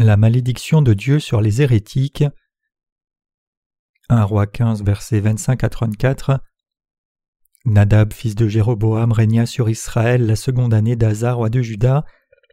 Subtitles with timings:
[0.00, 2.22] La malédiction de Dieu sur les hérétiques.
[4.08, 6.38] 1 roi 15 versets 25 à 34
[7.64, 12.04] Nadab fils de Jéroboam régna sur Israël la seconde année d'Azar roi de Juda.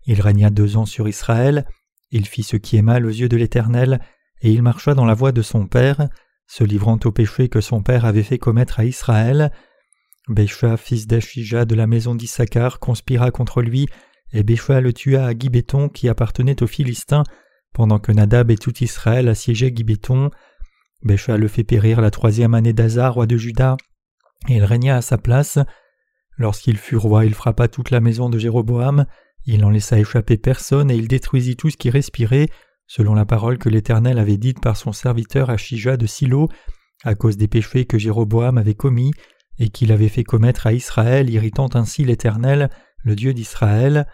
[0.07, 1.67] Il régna deux ans sur Israël.
[2.09, 4.01] Il fit ce qui est mal aux yeux de l'Éternel,
[4.41, 6.09] et il marcha dans la voie de son père,
[6.47, 9.51] se livrant au péché que son père avait fait commettre à Israël.
[10.29, 13.87] Bécha, fils d'Achija de la maison d'Issachar, conspira contre lui
[14.35, 17.23] et Béchoua le tua à Gibéton qui appartenait aux Philistins,
[17.73, 20.29] pendant que Nadab et tout Israël assiégeaient Gibéton.
[21.03, 23.77] Béchoua le fait périr la troisième année d'Azar, roi de Juda,
[24.49, 25.57] et il régna à sa place.
[26.37, 29.05] Lorsqu'il fut roi, il frappa toute la maison de Jéroboam,
[29.45, 32.49] il n'en laissa échapper personne et il détruisit tout ce qui respirait,
[32.87, 36.49] selon la parole que l'Éternel avait dite par son serviteur Achija de Silo,
[37.05, 39.11] à cause des péchés que Jéroboam avait commis
[39.59, 42.69] et qu'il avait fait commettre à Israël, irritant ainsi l'Éternel,
[43.03, 44.07] le Dieu d'Israël.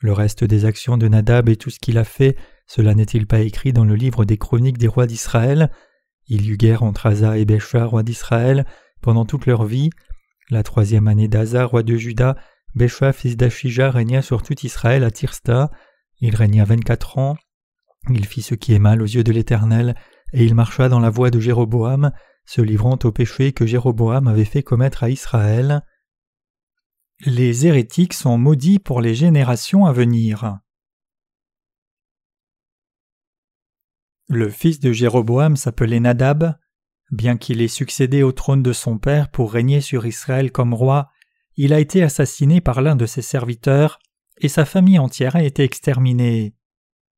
[0.00, 3.40] Le reste des actions de Nadab et tout ce qu'il a fait, cela n'est-il pas
[3.40, 5.70] écrit dans le livre des chroniques des rois d'Israël?
[6.26, 8.66] Il y eut guerre entre Asa et Bécha, roi d'Israël,
[9.00, 9.90] pendant toute leur vie.
[10.50, 12.36] La troisième année d'Asa, roi de Juda,
[12.74, 15.70] Bécha, fils d'Achija, régna sur tout Israël à Tirsta.
[16.20, 17.36] Il régna vingt-quatre ans.
[18.10, 19.94] Il fit ce qui est mal aux yeux de l'Éternel,
[20.32, 22.12] et il marcha dans la voie de Jéroboam,
[22.44, 25.82] se livrant au péché que Jéroboam avait fait commettre à Israël.
[27.26, 30.58] Les hérétiques sont maudits pour les générations à venir.
[34.28, 36.56] Le fils de Jéroboam s'appelait Nadab.
[37.10, 41.08] Bien qu'il ait succédé au trône de son père pour régner sur Israël comme roi,
[41.56, 43.98] il a été assassiné par l'un de ses serviteurs,
[44.40, 46.54] et sa famille entière a été exterminée.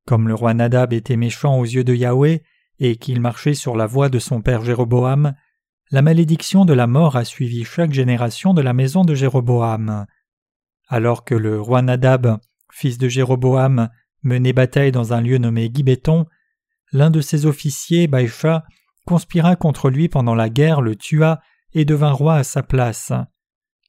[0.07, 2.43] Comme le roi Nadab était méchant aux yeux de Yahweh,
[2.79, 5.35] et qu'il marchait sur la voie de son père Jéroboam,
[5.91, 10.07] la malédiction de la mort a suivi chaque génération de la maison de Jéroboam.
[10.89, 12.39] Alors que le roi Nadab,
[12.73, 13.89] fils de Jéroboam,
[14.23, 16.27] menait bataille dans un lieu nommé Gibéton,
[16.93, 18.65] l'un de ses officiers, Baïcha,
[19.05, 21.41] conspira contre lui pendant la guerre, le tua
[21.73, 23.13] et devint roi à sa place.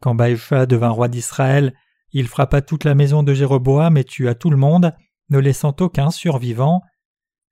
[0.02, 1.76] Quand Baïcha devint roi d'Israël,
[2.14, 4.96] il frappa toute la maison de Jéroboam et tua tout le monde,
[5.30, 6.82] ne laissant aucun survivant.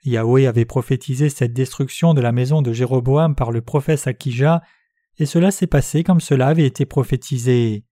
[0.05, 4.61] Yahweh avait prophétisé cette destruction de la maison de Jéroboam par le prophète Akija,
[5.17, 7.83] et cela s'est passé comme cela avait été prophétisé.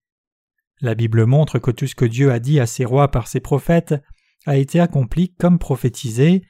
[0.80, 3.40] La Bible montre que tout ce que Dieu a dit à ses rois par ses
[3.40, 3.94] prophètes
[4.46, 6.42] a été accompli comme prophétisé.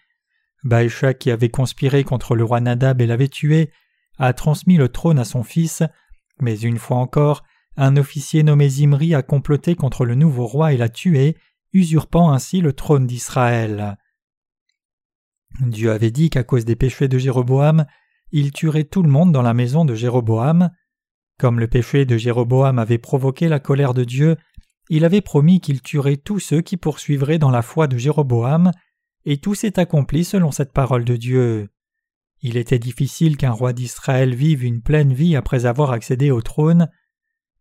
[0.64, 3.70] Baïcha, qui avait conspiré contre le roi Nadab et l'avait tué,
[4.18, 5.82] a transmis le trône à son fils,
[6.40, 7.42] mais une fois encore,
[7.76, 11.36] un officier nommé Zimri a comploté contre le nouveau roi et l'a tué,
[11.72, 13.96] usurpant ainsi le trône d'Israël.
[15.60, 17.86] Dieu avait dit qu'à cause des péchés de Jéroboam,
[18.32, 20.70] il tuerait tout le monde dans la maison de Jéroboam.
[21.38, 24.36] Comme le péché de Jéroboam avait provoqué la colère de Dieu,
[24.90, 28.72] il avait promis qu'il tuerait tous ceux qui poursuivraient dans la foi de Jéroboam,
[29.24, 31.68] et tout s'est accompli selon cette parole de Dieu.
[32.40, 36.88] Il était difficile qu'un roi d'Israël vive une pleine vie après avoir accédé au trône.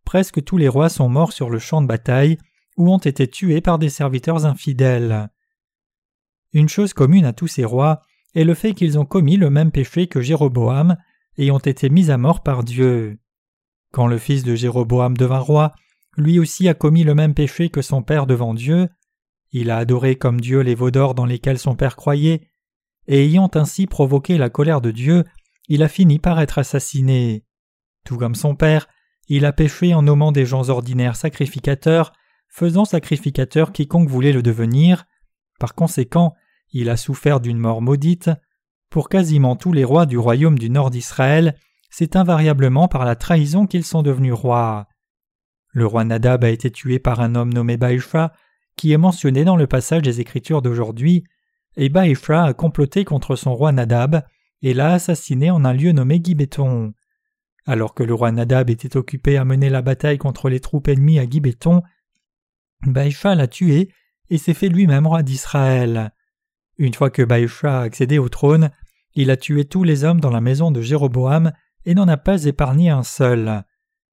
[0.04, 2.38] Presque tous les rois sont morts sur le champ de bataille
[2.76, 5.28] ou ont été tués par des serviteurs infidèles.
[6.52, 8.02] Une chose commune à tous ces rois
[8.34, 10.96] est le fait qu'ils ont commis le même péché que Jéroboam
[11.36, 13.18] et ont été mis à mort par Dieu.
[13.92, 15.74] Quand le fils de Jéroboam devint roi,
[16.16, 18.88] lui aussi a commis le même péché que son père devant Dieu.
[19.52, 22.48] Il a adoré comme Dieu les veaux d'or dans lesquels son père croyait,
[23.06, 25.24] et ayant ainsi provoqué la colère de Dieu,
[25.68, 27.44] il a fini par être assassiné.
[28.04, 28.88] Tout comme son père,
[29.28, 32.12] il a péché en nommant des gens ordinaires sacrificateurs,
[32.48, 35.06] faisant sacrificateur quiconque voulait le devenir,
[35.58, 36.34] par conséquent,
[36.72, 38.30] il a souffert d'une mort maudite.
[38.90, 41.56] Pour quasiment tous les rois du royaume du nord d'Israël,
[41.90, 44.88] c'est invariablement par la trahison qu'ils sont devenus rois.
[45.72, 48.32] Le roi Nadab a été tué par un homme nommé Baïcha,
[48.76, 51.24] qui est mentionné dans le passage des Écritures d'aujourd'hui,
[51.76, 54.22] et Baïcha a comploté contre son roi Nadab
[54.62, 56.92] et l'a assassiné en un lieu nommé Gibéton.
[57.66, 61.18] Alors que le roi Nadab était occupé à mener la bataille contre les troupes ennemies
[61.18, 61.82] à Gibéton,
[62.86, 63.92] Baïcha l'a tué
[64.30, 66.12] et s'est fait lui-même roi d'Israël.
[66.76, 68.70] Une fois que Baïcha a accédé au trône,
[69.14, 71.52] il a tué tous les hommes dans la maison de Jéroboam
[71.84, 73.64] et n'en a pas épargné un seul.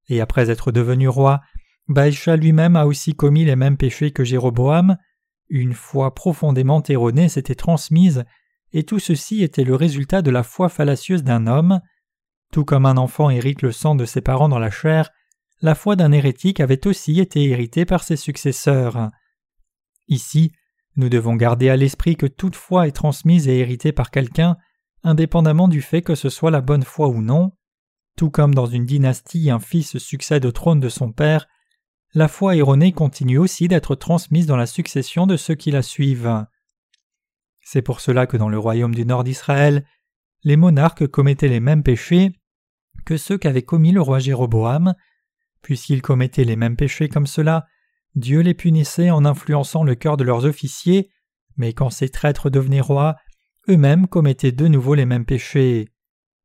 [0.10, 1.42] Et après être devenu roi,
[1.88, 4.98] Baïcha lui-même a aussi commis les mêmes péchés que Jéroboam.
[5.50, 8.26] Une foi profondément erronée s'était transmise,
[8.74, 11.82] et tout ceci était le résultat de la foi fallacieuse d'un homme.
[12.52, 15.12] Tout comme un enfant hérite le sang de ses parents dans la chair,
[15.62, 19.10] la foi d'un hérétique avait aussi été héritée par ses successeurs.
[20.07, 20.52] Ici,
[20.96, 24.57] nous devons garder à l'esprit que toute foi est transmise et héritée par quelqu'un,
[25.04, 27.52] indépendamment du fait que ce soit la bonne foi ou non.
[28.16, 31.48] Tout comme dans une dynastie un fils succède au trône de son père,
[32.13, 36.46] la foi erronée continue aussi d'être transmise dans la succession de ceux qui la suivent.
[37.60, 39.86] C'est pour cela que dans le royaume du nord d'Israël,
[40.44, 42.31] les monarques commettaient les mêmes péchés
[43.06, 44.94] que ceux qu'avait commis le roi Jéroboam.
[45.62, 47.66] Puisqu'ils commettaient les mêmes péchés comme cela,
[48.16, 51.12] Dieu les punissait en influençant le cœur de leurs officiers,
[51.58, 53.16] mais quand ces traîtres devenaient rois,
[53.70, 55.90] eux-mêmes commettaient de nouveau les mêmes péchés.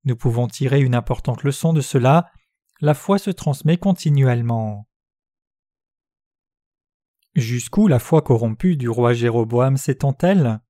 [0.04, 2.30] Nous pouvons tirer une importante leçon de cela.
[2.80, 4.88] La foi se transmet continuellement.
[7.36, 10.60] Jusqu'où la foi corrompue du roi Jéroboam s'étend-elle?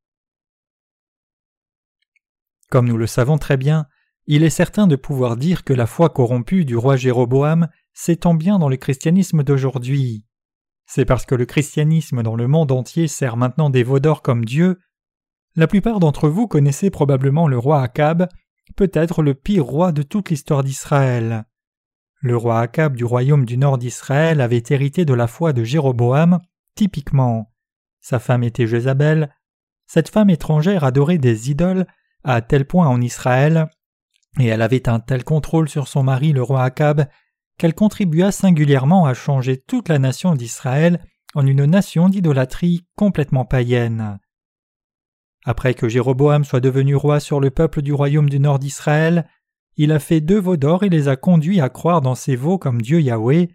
[2.69, 3.87] Comme nous le savons très bien,
[4.27, 8.59] il est certain de pouvoir dire que la foi corrompue du roi Jéroboam s'étend bien
[8.59, 10.27] dans le christianisme d'aujourd'hui.
[10.93, 14.81] C'est parce que le christianisme dans le monde entier sert maintenant des veaux comme Dieu.
[15.55, 18.27] La plupart d'entre vous connaissez probablement le roi Akab,
[18.75, 21.45] peut-être le pire roi de toute l'histoire d'Israël.
[22.21, 26.41] Le roi Akab du royaume du nord d'Israël avait hérité de la foi de Jéroboam,
[26.75, 27.53] typiquement.
[28.01, 29.33] Sa femme était Jézabel.
[29.87, 31.87] Cette femme étrangère adorait des idoles
[32.25, 33.71] à tel point en Israël,
[34.41, 37.07] et elle avait un tel contrôle sur son mari le roi Akab
[37.61, 41.05] qu'elle contribua singulièrement à changer toute la nation d'Israël
[41.35, 44.19] en une nation d'idolâtrie complètement païenne.
[45.45, 49.29] Après que Jéroboam soit devenu roi sur le peuple du royaume du nord d'Israël,
[49.77, 52.57] il a fait deux veaux d'or et les a conduits à croire dans ces veaux
[52.57, 53.51] comme Dieu Yahweh.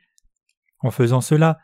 [0.81, 1.57] En faisant cela,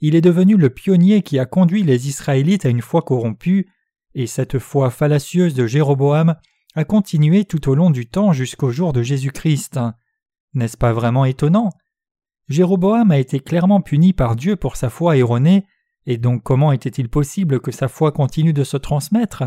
[0.00, 3.66] il est devenu le pionnier qui a conduit les Israélites à une foi corrompue,
[4.14, 6.36] et cette foi fallacieuse de Jéroboam
[6.76, 9.80] a continué tout au long du temps jusqu'au jour de Jésus-Christ.
[10.54, 11.70] N'est-ce pas vraiment étonnant?
[12.48, 15.66] Jéroboam a été clairement puni par Dieu pour sa foi erronée,
[16.06, 19.44] et donc comment était-il possible que sa foi continue de se transmettre?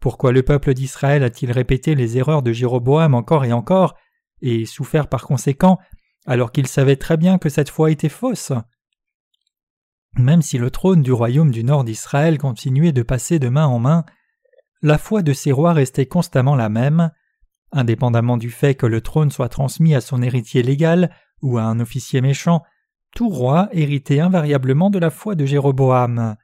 [0.00, 3.94] Pourquoi le peuple d'Israël a-t-il répété les erreurs de Jéroboam encore et encore,
[4.42, 5.78] et souffert par conséquent,
[6.26, 8.52] alors qu'il savait très bien que cette foi était fausse?
[10.16, 13.78] Même si le trône du royaume du nord d'Israël continuait de passer de main en
[13.78, 14.04] main,
[14.82, 17.10] la foi de ces rois restait constamment la même,
[17.72, 21.10] indépendamment du fait que le trône soit transmis à son héritier légal
[21.42, 22.62] ou à un officier méchant,
[23.14, 26.36] tout roi héritait invariablement de la foi de Jéroboam.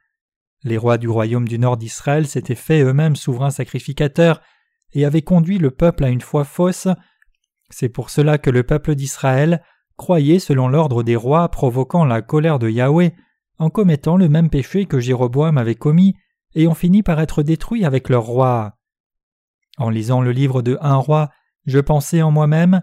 [0.63, 4.41] Les rois du royaume du nord d'Israël s'étaient faits eux-mêmes souverains sacrificateurs
[4.93, 6.87] et avaient conduit le peuple à une foi fausse.
[7.69, 9.63] C'est pour cela que le peuple d'Israël
[9.97, 13.13] croyait selon l'ordre des rois provoquant la colère de Yahweh
[13.57, 16.15] en commettant le même péché que Jéroboam avait commis
[16.55, 18.77] et ont fini par être détruits avec leur roi.
[19.77, 21.29] En lisant le livre de Un roi,
[21.65, 22.81] je pensais en moi-même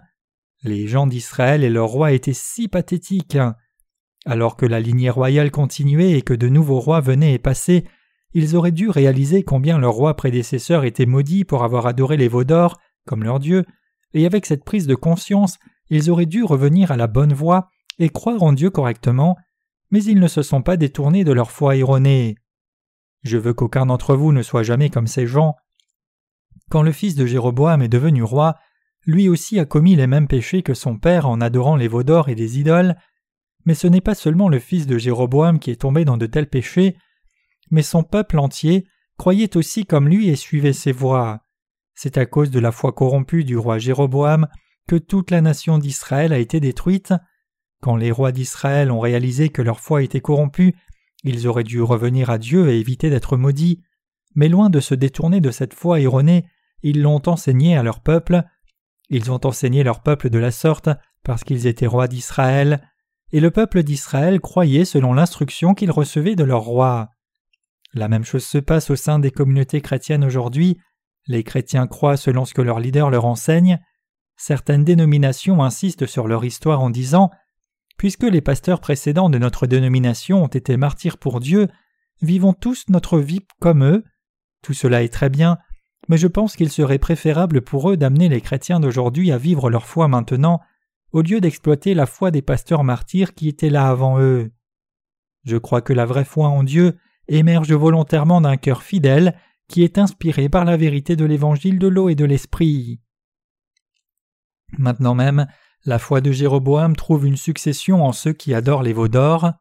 [0.63, 3.37] les gens d'Israël et leur roi étaient si pathétiques.
[4.25, 7.85] Alors que la lignée royale continuait et que de nouveaux rois venaient et passaient,
[8.33, 12.43] ils auraient dû réaliser combien leur roi prédécesseur était maudit pour avoir adoré les veaux
[13.05, 13.65] comme leur Dieu,
[14.13, 15.57] et avec cette prise de conscience,
[15.89, 19.35] ils auraient dû revenir à la bonne voie et croire en Dieu correctement,
[19.91, 22.35] mais ils ne se sont pas détournés de leur foi erronée.
[23.23, 25.55] Je veux qu'aucun d'entre vous ne soit jamais comme ces gens.
[26.69, 28.55] Quand le fils de Jéroboam est devenu roi,
[29.05, 32.29] lui aussi a commis les mêmes péchés que son père en adorant les veaux d'or
[32.29, 32.95] et des idoles,
[33.65, 36.49] mais ce n'est pas seulement le fils de Jéroboam qui est tombé dans de tels
[36.49, 36.95] péchés,
[37.71, 38.85] mais son peuple entier
[39.17, 41.41] croyait aussi comme lui et suivait ses voies.
[41.93, 44.47] C'est à cause de la foi corrompue du roi Jéroboam
[44.87, 47.13] que toute la nation d'Israël a été détruite.
[47.81, 50.75] Quand les rois d'Israël ont réalisé que leur foi était corrompue,
[51.23, 53.81] ils auraient dû revenir à Dieu et éviter d'être maudits,
[54.35, 56.45] mais loin de se détourner de cette foi erronée,
[56.81, 58.43] ils l'ont enseigné à leur peuple,
[59.09, 60.89] ils ont enseigné leur peuple de la sorte
[61.23, 62.81] parce qu'ils étaient rois d'Israël,
[63.31, 67.09] et le peuple d'Israël croyait selon l'instruction qu'ils recevaient de leur roi.
[67.93, 70.77] La même chose se passe au sein des communautés chrétiennes aujourd'hui.
[71.27, 73.79] Les chrétiens croient selon ce que leur leader leur enseigne.
[74.37, 77.29] Certaines dénominations insistent sur leur histoire en disant
[77.97, 81.67] Puisque les pasteurs précédents de notre dénomination ont été martyrs pour Dieu,
[82.21, 84.03] vivons tous notre vie comme eux.
[84.61, 85.57] Tout cela est très bien,
[86.09, 89.85] mais je pense qu'il serait préférable pour eux d'amener les chrétiens d'aujourd'hui à vivre leur
[89.85, 90.59] foi maintenant,
[91.11, 94.51] au lieu d'exploiter la foi des pasteurs martyrs qui étaient là avant eux.
[95.45, 96.97] Je crois que la vraie foi en Dieu
[97.27, 99.37] émerge volontairement d'un cœur fidèle
[99.67, 102.99] qui est inspiré par la vérité de l'évangile de l'eau et de l'esprit.
[104.77, 105.47] Maintenant même,
[105.85, 109.53] la foi de Jéroboam trouve une succession en ceux qui adorent les veaux d'or.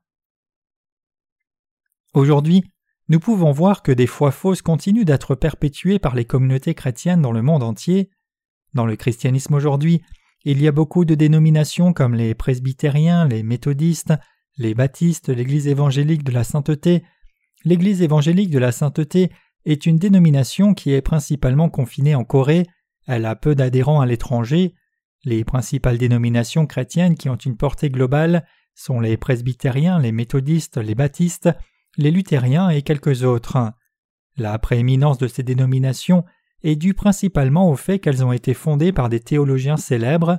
[2.14, 2.64] Aujourd'hui,
[3.08, 7.32] nous pouvons voir que des foi fausses continuent d'être perpétuées par les communautés chrétiennes dans
[7.32, 8.10] le monde entier.
[8.74, 10.02] Dans le christianisme aujourd'hui,
[10.44, 14.12] il y a beaucoup de dénominations comme les presbytériens, les méthodistes,
[14.58, 17.02] les baptistes, l'Église évangélique de la sainteté.
[17.64, 19.30] L'Église évangélique de la sainteté
[19.64, 22.66] est une dénomination qui est principalement confinée en Corée,
[23.06, 24.74] elle a peu d'adhérents à l'étranger.
[25.24, 30.94] Les principales dénominations chrétiennes qui ont une portée globale sont les presbytériens, les méthodistes, les
[30.94, 31.48] baptistes,
[31.98, 33.72] les luthériens et quelques autres.
[34.36, 36.24] La prééminence de ces dénominations
[36.62, 40.38] est due principalement au fait qu'elles ont été fondées par des théologiens célèbres.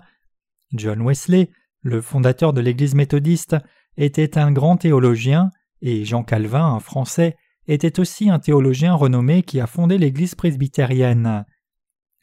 [0.73, 1.49] John Wesley,
[1.81, 3.57] le fondateur de l'Église méthodiste,
[3.97, 5.51] était un grand théologien,
[5.81, 7.35] et Jean Calvin, un Français,
[7.67, 11.45] était aussi un théologien renommé qui a fondé l'Église presbytérienne.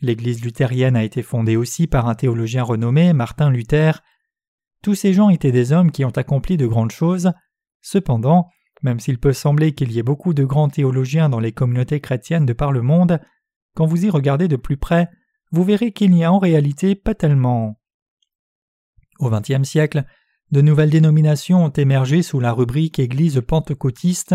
[0.01, 4.03] L'Église luthérienne a été fondée aussi par un théologien renommé, Martin Luther.
[4.83, 7.33] Tous ces gens étaient des hommes qui ont accompli de grandes choses.
[7.83, 8.49] Cependant,
[8.83, 12.47] même s'il peut sembler qu'il y ait beaucoup de grands théologiens dans les communautés chrétiennes
[12.47, 13.21] de par le monde,
[13.75, 15.09] quand vous y regardez de plus près,
[15.53, 17.79] vous verrez qu'il n'y a en réalité pas tellement.
[19.19, 20.05] Au XXe siècle,
[20.51, 24.35] de nouvelles dénominations ont émergé sous la rubrique Église pentecôtiste.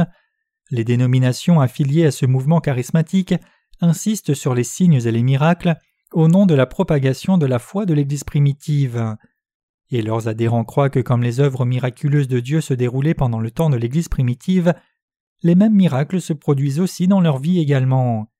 [0.70, 3.36] Les dénominations affiliées à ce mouvement charismatique
[3.80, 5.76] insistent sur les signes et les miracles
[6.12, 9.16] au nom de la propagation de la foi de l'Église primitive.
[9.92, 13.52] Et leurs adhérents croient que comme les œuvres miraculeuses de Dieu se déroulaient pendant le
[13.52, 14.74] temps de l'Église primitive,
[15.44, 18.32] les mêmes miracles se produisent aussi dans leur vie également.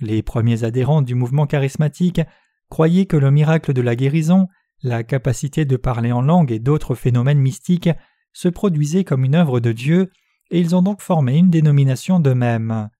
[0.00, 2.20] Les premiers adhérents du mouvement charismatique
[2.68, 4.48] croyaient que le miracle de la guérison,
[4.82, 7.90] la capacité de parler en langue et d'autres phénomènes mystiques
[8.32, 10.10] se produisaient comme une œuvre de Dieu,
[10.50, 12.90] et ils ont donc formé une dénomination d'eux-mêmes.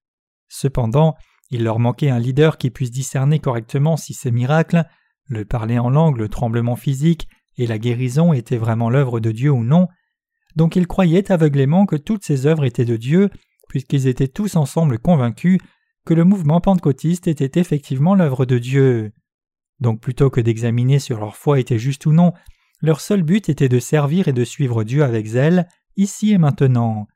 [0.49, 1.17] Cependant,
[1.51, 4.85] il leur manquait un leader qui puisse discerner correctement si ces miracles,
[5.27, 7.29] le parler en langue, le tremblement physique
[7.59, 9.89] et la guérison étaient vraiment l'œuvre de Dieu ou non,
[10.57, 13.31] donc ils croyaient aveuglément que toutes ces œuvres étaient de Dieu,
[13.69, 15.59] puisqu'ils étaient tous ensemble convaincus
[16.07, 19.13] que le mouvement pentecôtiste était effectivement l'œuvre de Dieu.
[19.81, 22.33] Donc plutôt que d'examiner si leur foi était juste ou non,
[22.81, 27.07] leur seul but était de servir et de suivre Dieu avec zèle, ici et maintenant.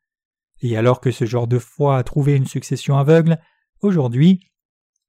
[0.60, 3.38] Et alors que ce genre de foi a trouvé une succession aveugle,
[3.82, 4.48] Aujourd'hui,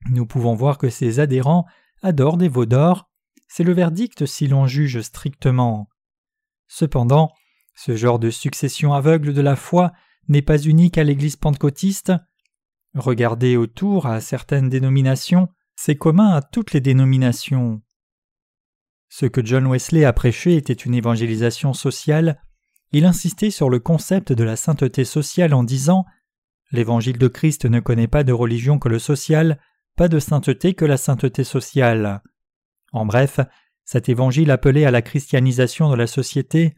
[0.10, 1.66] nous pouvons voir que ces adhérents
[2.02, 2.66] adorent des veaux.
[3.56, 5.88] C'est le verdict si l'on juge strictement.
[6.68, 7.32] Cependant,
[7.76, 9.92] ce genre de succession aveugle de la foi
[10.28, 12.12] n'est pas unique à l'Église pentecôtiste.
[12.96, 17.84] Regardez autour à certaines dénominations, c'est commun à toutes les dénominations.
[19.10, 22.42] Ce que John Wesley a prêché était une évangélisation sociale.
[22.92, 26.06] Il insistait sur le concept de la sainteté sociale en disant
[26.72, 29.60] L'évangile de Christ ne connaît pas de religion que le social,
[29.96, 32.24] pas de sainteté que la sainteté sociale.
[32.94, 33.40] En bref,
[33.84, 36.76] cet évangile appelait à la christianisation de la société.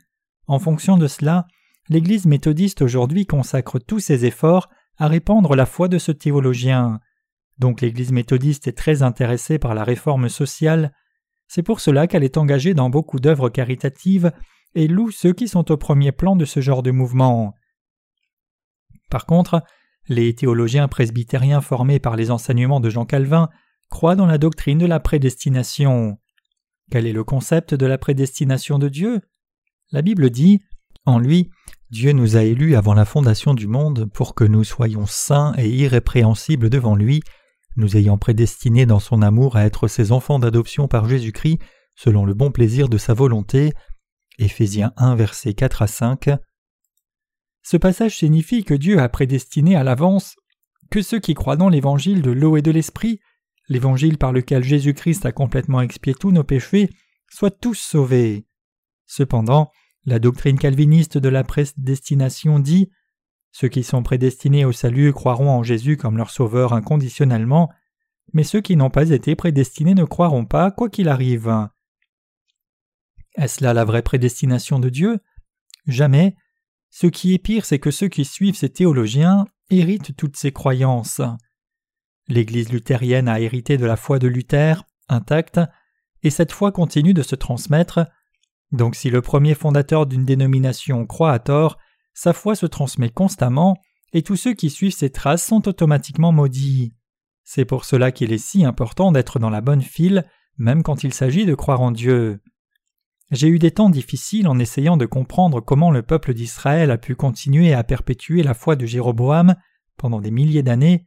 [0.48, 1.46] En fonction de cela,
[1.90, 7.00] l'Église méthodiste aujourd'hui consacre tous ses efforts à répandre la foi de ce théologien.
[7.60, 10.94] Donc l'Église méthodiste est très intéressée par la réforme sociale.
[11.48, 14.32] C'est pour cela qu'elle est engagée dans beaucoup d'œuvres caritatives
[14.74, 17.54] et loue ceux qui sont au premier plan de ce genre de mouvement.
[19.10, 19.64] Par contre,
[20.08, 23.50] les théologiens presbytériens formés par les enseignements de Jean Calvin
[23.90, 26.18] croient dans la doctrine de la prédestination.
[26.92, 29.22] Quel est le concept de la prédestination de Dieu?
[29.92, 30.62] La Bible dit
[31.06, 31.50] En lui,
[31.90, 35.70] Dieu nous a élus avant la fondation du monde pour que nous soyons saints et
[35.70, 37.22] irrépréhensibles devant lui,
[37.78, 41.60] nous ayant prédestinés dans son amour à être ses enfants d'adoption par Jésus-Christ
[41.96, 43.74] selon le bon plaisir de sa volonté.
[44.38, 46.30] Éphésiens 1 versets 4 à 5.
[47.64, 50.36] Ce passage signifie que Dieu a prédestiné à l'avance
[50.92, 53.20] que ceux qui croient dans l'évangile de l'eau et de l'esprit,
[53.68, 56.90] l'évangile par lequel Jésus-Christ a complètement expié tous nos péchés,
[57.30, 58.46] soient tous sauvés.
[59.06, 59.72] Cependant,
[60.06, 62.92] la doctrine calviniste de la prédestination dit
[63.52, 67.72] Ceux qui sont prédestinés au salut croiront en Jésus comme leur sauveur inconditionnellement,
[68.34, 71.70] mais ceux qui n'ont pas été prédestinés ne croiront pas quoi qu'il arrive.
[73.36, 75.20] Est-ce là la vraie prédestination de Dieu?
[75.88, 76.36] Jamais.
[76.90, 81.22] Ce qui est pire, c'est que ceux qui suivent ces théologiens héritent toutes ces croyances.
[82.28, 85.60] L'Église luthérienne a hérité de la foi de Luther, intacte,
[86.24, 88.08] et cette foi continue de se transmettre.
[88.72, 91.78] Donc si le premier fondateur d'une dénomination croit à tort,
[92.14, 93.78] sa foi se transmet constamment,
[94.14, 96.94] et tous ceux qui suivent ses traces sont automatiquement maudits.
[97.44, 100.26] C'est pour cela qu'il est si important d'être dans la bonne file,
[100.58, 102.42] même quand il s'agit de croire en Dieu.
[103.32, 107.16] J'ai eu des temps difficiles en essayant de comprendre comment le peuple d'Israël a pu
[107.16, 109.56] continuer à perpétuer la foi de Jéroboam
[109.98, 111.06] pendant des milliers d'années.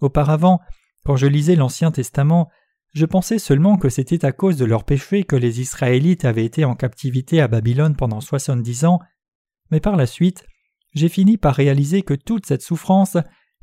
[0.00, 0.60] Auparavant,
[1.04, 2.50] quand je lisais l'Ancien Testament,
[2.94, 6.64] je pensais seulement que c'était à cause de leurs péchés que les Israélites avaient été
[6.64, 9.00] en captivité à Babylone pendant soixante-dix ans,
[9.70, 10.44] mais par la suite,
[10.94, 13.16] j'ai fini par réaliser que toute cette souffrance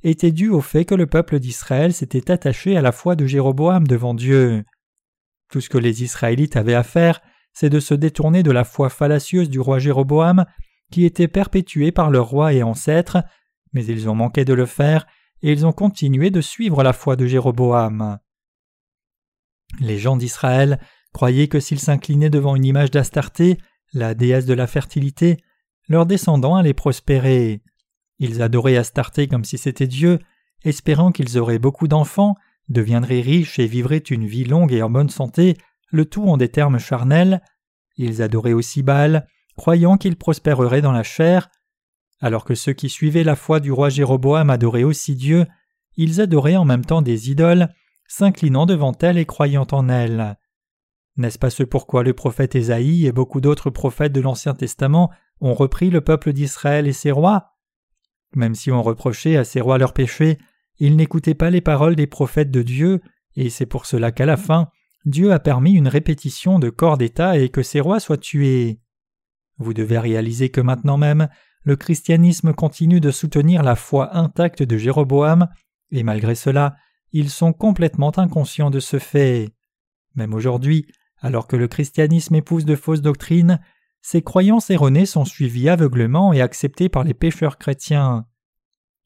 [0.03, 3.87] était due au fait que le peuple d'Israël s'était attaché à la foi de Jéroboam
[3.87, 4.63] devant Dieu.
[5.49, 7.21] Tout ce que les Israélites avaient à faire,
[7.53, 10.45] c'est de se détourner de la foi fallacieuse du roi Jéroboam,
[10.91, 13.23] qui était perpétuée par leur roi et ancêtre,
[13.73, 15.05] mais ils ont manqué de le faire,
[15.43, 18.19] et ils ont continué de suivre la foi de Jéroboam.
[19.79, 20.79] Les gens d'Israël
[21.13, 23.57] croyaient que s'ils s'inclinaient devant une image d'Astarté,
[23.93, 25.37] la déesse de la fertilité,
[25.87, 27.61] leurs descendants allaient prospérer.
[28.19, 30.19] Ils adoraient Astarté comme si c'était Dieu,
[30.63, 32.35] espérant qu'ils auraient beaucoup d'enfants,
[32.69, 35.57] deviendraient riches et vivraient une vie longue et en bonne santé,
[35.89, 37.41] le tout en des termes charnels.
[37.97, 41.49] Ils adoraient aussi Baal, croyant qu'ils prospéreraient dans la chair.
[42.21, 45.47] Alors que ceux qui suivaient la foi du roi Jéroboam adoraient aussi Dieu,
[45.97, 47.69] ils adoraient en même temps des idoles,
[48.07, 50.37] s'inclinant devant elles et croyant en elles.
[51.17, 55.11] N'est-ce pas ce pourquoi le prophète Ésaïe et beaucoup d'autres prophètes de l'Ancien Testament
[55.41, 57.55] ont repris le peuple d'Israël et ses rois?
[58.35, 60.37] Même si on reprochait à ces rois leurs péchés,
[60.77, 63.01] ils n'écoutaient pas les paroles des prophètes de Dieu,
[63.35, 64.69] et c'est pour cela qu'à la fin,
[65.05, 68.79] Dieu a permis une répétition de corps d'État et que ces rois soient tués.
[69.57, 71.27] Vous devez réaliser que maintenant même,
[71.63, 75.47] le christianisme continue de soutenir la foi intacte de Jéroboam,
[75.91, 76.75] et malgré cela,
[77.11, 79.49] ils sont complètement inconscients de ce fait.
[80.15, 80.87] Même aujourd'hui,
[81.19, 83.59] alors que le christianisme épouse de fausses doctrines,
[84.01, 88.25] ces croyances erronées sont suivies aveuglement et acceptées par les pécheurs chrétiens.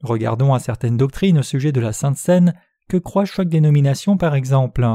[0.01, 2.53] Regardons à certaines doctrines au sujet de la Sainte Seine
[2.88, 4.88] que croit chaque dénomination par exemple.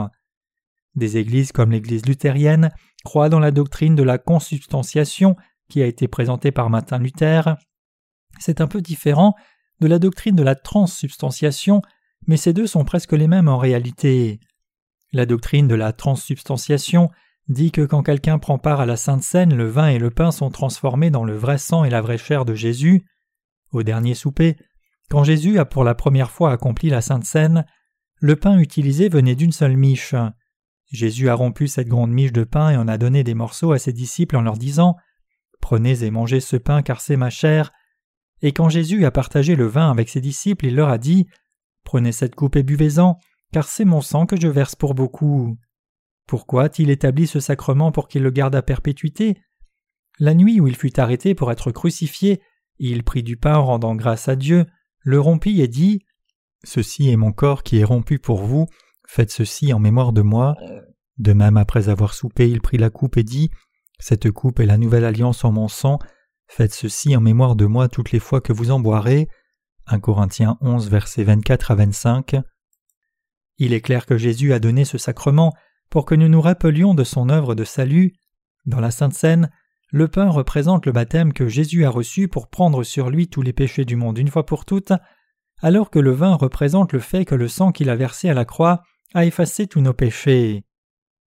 [0.94, 2.70] Des églises comme l'Église luthérienne
[3.04, 5.36] croient dans la doctrine de la consubstantiation
[5.70, 7.56] qui a été présentée par Martin Luther.
[8.38, 9.34] C'est un peu différent
[9.80, 11.80] de la doctrine de la transsubstantiation,
[12.26, 14.40] mais ces deux sont presque les mêmes en réalité.
[15.12, 17.10] La doctrine de la transsubstantiation
[17.48, 20.30] dit que quand quelqu'un prend part à la Sainte Seine, le vin et le pain
[20.30, 23.06] sont transformés dans le vrai sang et la vraie chair de Jésus.
[23.72, 24.56] Au dernier souper,
[25.08, 27.64] quand Jésus a pour la première fois accompli la Sainte Seine,
[28.20, 30.14] le pain utilisé venait d'une seule miche.
[30.92, 33.78] Jésus a rompu cette grande miche de pain et en a donné des morceaux à
[33.78, 34.96] ses disciples en leur disant
[35.60, 37.72] Prenez et mangez ce pain car c'est ma chair.
[38.42, 41.26] Et quand Jésus a partagé le vin avec ses disciples, il leur a dit
[41.84, 43.18] Prenez cette coupe et buvez-en,
[43.52, 45.58] car c'est mon sang que je verse pour beaucoup.
[46.26, 49.40] Pourquoi a-t-il établi ce sacrement pour qu'il le garde à perpétuité?
[50.18, 52.40] La nuit où il fut arrêté pour être crucifié,
[52.78, 54.66] il prit du pain en rendant grâce à Dieu,
[55.00, 56.04] le rompit et dit
[56.64, 58.66] Ceci est mon corps qui est rompu pour vous,
[59.06, 60.56] faites ceci en mémoire de moi.
[61.18, 63.50] De même, après avoir soupé, il prit la coupe et dit
[64.00, 65.98] Cette coupe est la nouvelle alliance en mon sang,
[66.48, 69.28] faites ceci en mémoire de moi toutes les fois que vous en boirez.
[69.86, 72.36] 1 Corinthiens 11, versets 24 à 25.
[73.58, 75.52] Il est clair que Jésus a donné ce sacrement
[75.90, 78.14] pour que nous nous rappelions de son œuvre de salut.
[78.64, 79.50] Dans la Sainte Seine,
[79.90, 83.52] le pain représente le baptême que Jésus a reçu pour prendre sur lui tous les
[83.52, 84.92] péchés du monde une fois pour toutes,
[85.60, 88.46] alors que le vin représente le fait que le sang qu'il a versé à la
[88.46, 88.82] croix
[89.12, 90.64] a effacé tous nos péchés.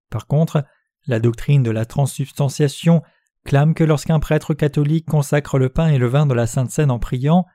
[0.09, 0.65] Par contre,
[1.07, 3.03] la doctrine de la transsubstantiation
[3.45, 6.91] clame que lorsqu'un prêtre catholique consacre le pain et le vin de la Sainte Seine
[6.91, 7.47] en priant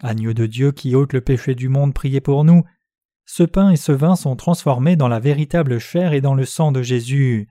[0.00, 2.64] Agneau de Dieu qui ôte le péché du monde, priez pour nous,
[3.24, 6.70] ce pain et ce vin sont transformés dans la véritable chair et dans le sang
[6.70, 7.48] de Jésus.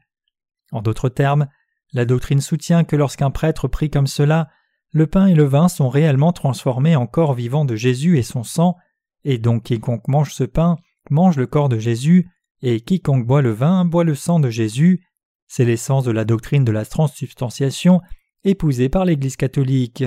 [0.72, 1.48] En d'autres termes,
[1.92, 4.50] la doctrine soutient que lorsqu'un prêtre prie comme cela,
[4.92, 8.44] le pain et le vin sont réellement transformés en corps vivant de Jésus et son
[8.44, 8.76] sang,
[9.24, 10.78] et donc quiconque mange ce pain
[11.10, 12.30] mange le corps de Jésus,
[12.62, 15.06] et quiconque boit le vin boit le sang de Jésus.
[15.48, 18.02] C'est l'essence de la doctrine de la transsubstantiation
[18.44, 20.04] épousée par l'Église catholique.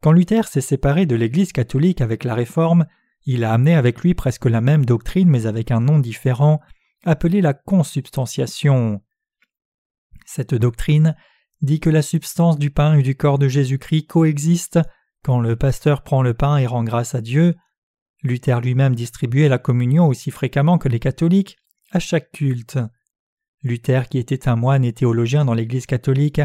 [0.00, 2.86] Quand Luther s'est séparé de l'Église catholique avec la Réforme,
[3.24, 6.60] il a amené avec lui presque la même doctrine mais avec un nom différent,
[7.04, 9.00] appelé la consubstantiation.
[10.26, 11.14] Cette doctrine
[11.60, 14.80] dit que la substance du pain et du corps de Jésus-Christ coexistent
[15.22, 17.54] quand le pasteur prend le pain et rend grâce à Dieu.
[18.22, 21.58] Luther lui-même distribuait la communion aussi fréquemment que les catholiques
[21.92, 22.78] à chaque culte.
[23.62, 26.40] Luther, qui était un moine et théologien dans l'Église catholique,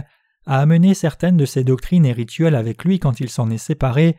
[0.45, 4.17] a amené certaines de ses doctrines et rituels avec lui quand il s'en est séparé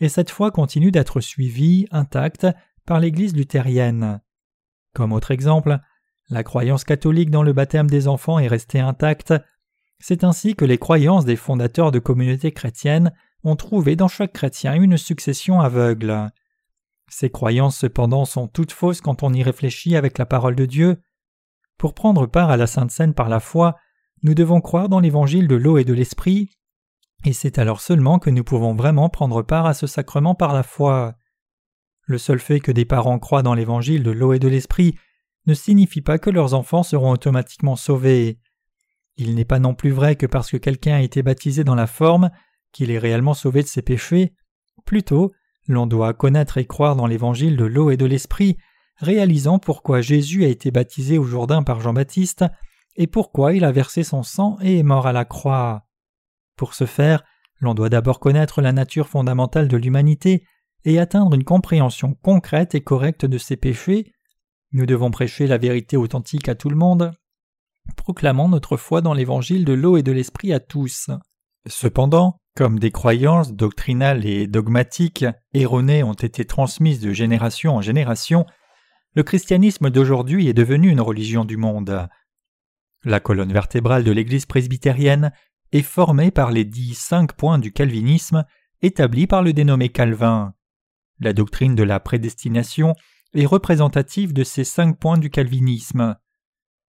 [0.00, 2.46] et cette foi continue d'être suivie, intacte,
[2.86, 4.20] par l'Église luthérienne.
[4.94, 5.78] Comme autre exemple,
[6.30, 9.34] la croyance catholique dans le baptême des enfants est restée intacte.
[9.98, 13.12] C'est ainsi que les croyances des fondateurs de communautés chrétiennes
[13.44, 16.30] ont trouvé dans chaque chrétien une succession aveugle.
[17.08, 21.02] Ces croyances cependant sont toutes fausses quand on y réfléchit avec la parole de Dieu.
[21.80, 23.74] Pour prendre part à la Sainte Seine par la foi,
[24.22, 26.50] nous devons croire dans l'évangile de l'eau et de l'esprit,
[27.24, 30.62] et c'est alors seulement que nous pouvons vraiment prendre part à ce sacrement par la
[30.62, 31.14] foi.
[32.02, 34.94] Le seul fait que des parents croient dans l'évangile de l'eau et de l'esprit
[35.46, 38.38] ne signifie pas que leurs enfants seront automatiquement sauvés.
[39.16, 41.86] Il n'est pas non plus vrai que parce que quelqu'un a été baptisé dans la
[41.86, 42.30] forme,
[42.72, 44.34] qu'il est réellement sauvé de ses péchés.
[44.84, 45.32] Plutôt,
[45.66, 48.58] l'on doit connaître et croire dans l'évangile de l'eau et de l'esprit,
[49.00, 52.44] réalisant pourquoi Jésus a été baptisé au Jourdain par Jean-Baptiste
[52.96, 55.86] et pourquoi il a versé son sang et est mort à la croix.
[56.56, 57.24] Pour ce faire,
[57.60, 60.44] l'on doit d'abord connaître la nature fondamentale de l'humanité
[60.84, 64.12] et atteindre une compréhension concrète et correcte de ses péchés.
[64.72, 67.12] Nous devons prêcher la vérité authentique à tout le monde,
[67.96, 71.10] proclamant notre foi dans l'évangile de l'eau et de l'esprit à tous.
[71.66, 78.44] Cependant, Comme des croyances doctrinales et dogmatiques erronées ont été transmises de génération en génération,
[79.14, 82.08] le christianisme d'aujourd'hui est devenu une religion du monde.
[83.04, 85.32] La colonne vertébrale de l'Église presbytérienne
[85.72, 88.44] est formée par les dix cinq points du calvinisme
[88.82, 90.54] établis par le dénommé Calvin.
[91.18, 92.94] La doctrine de la prédestination
[93.34, 96.16] est représentative de ces cinq points du calvinisme.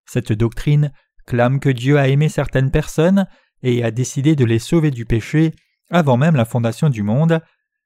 [0.05, 0.91] Cette doctrine
[1.25, 3.27] clame que Dieu a aimé certaines personnes
[3.63, 5.53] et a décidé de les sauver du péché
[5.89, 7.41] avant même la fondation du monde,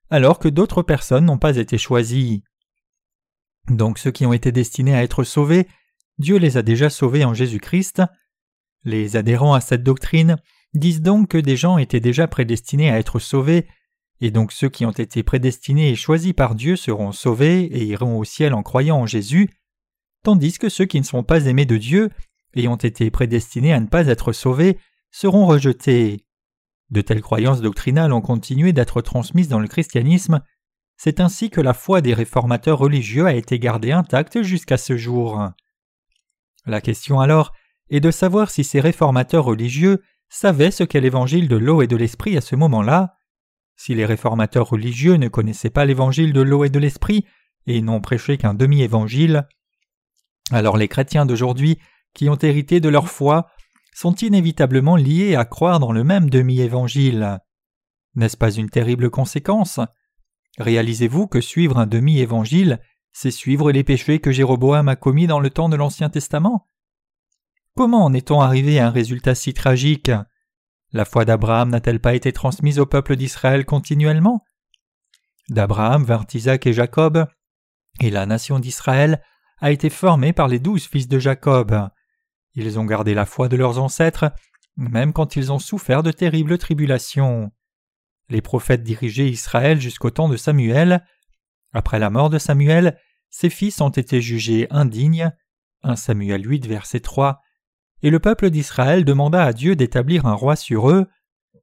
[0.10, 2.44] alors que d'autres personnes n'ont pas été choisies.
[3.70, 5.68] Donc ceux qui ont été destinés à être sauvés,
[6.18, 8.02] Dieu les a déjà sauvés en Jésus-Christ.
[8.84, 10.38] Les adhérents à cette doctrine
[10.74, 13.68] disent donc que des gens étaient déjà prédestinés à être sauvés,
[14.22, 18.18] et donc ceux qui ont été prédestinés et choisis par Dieu seront sauvés et iront
[18.18, 19.50] au ciel en croyant en Jésus,
[20.24, 22.10] tandis que ceux qui ne sont pas aimés de Dieu
[22.54, 24.78] et ont été prédestinés à ne pas être sauvés
[25.12, 26.26] seront rejetés.
[26.92, 30.42] De telles croyances doctrinales ont continué d'être transmises dans le christianisme,
[30.98, 35.50] c'est ainsi que la foi des réformateurs religieux a été gardée intacte jusqu'à ce jour.
[36.66, 37.54] La question alors
[37.90, 41.96] est de savoir si ces réformateurs religieux savaient ce qu'est l'évangile de l'eau et de
[41.96, 43.18] l'esprit à ce moment-là.
[43.76, 47.26] Si les réformateurs religieux ne connaissaient pas l'évangile de l'eau et de l'esprit
[47.68, 49.48] et n'ont prêché qu'un demi-évangile,
[50.52, 51.80] alors les chrétiens d'aujourd'hui
[52.14, 53.48] qui ont hérité de leur foi
[53.94, 57.40] sont inévitablement liés à croire dans le même demi-évangile.
[58.16, 59.80] N'est-ce pas une terrible conséquence?
[60.58, 62.80] Réalisez-vous que suivre un demi-évangile,
[63.12, 66.68] c'est suivre les péchés que Jéroboam a commis dans le temps de l'Ancien Testament?
[67.76, 70.12] Comment en est-on arrivé à un résultat si tragique?
[70.92, 74.44] La foi d'Abraham n'a-t-elle pas été transmise au peuple d'Israël continuellement?
[75.50, 77.28] D'Abraham vinrent Isaac et Jacob,
[78.00, 79.22] et la nation d'Israël
[79.60, 81.90] a été formée par les douze fils de Jacob.
[82.54, 84.32] Ils ont gardé la foi de leurs ancêtres,
[84.78, 87.52] même quand ils ont souffert de terribles tribulations.
[88.30, 91.06] Les prophètes dirigeaient Israël jusqu'au temps de Samuel.
[91.74, 92.98] Après la mort de Samuel,
[93.30, 95.32] ses fils ont été jugés indignes.
[95.84, 97.42] 1 Samuel 8, verset 3.
[98.02, 101.08] Et le peuple d'Israël demanda à Dieu d'établir un roi sur eux.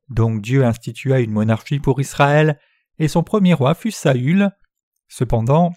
[0.08, 2.58] Donc Dieu institua une monarchie pour Israël,
[2.98, 4.50] et son premier roi fut Saül.
[5.08, 5.72] Cependant,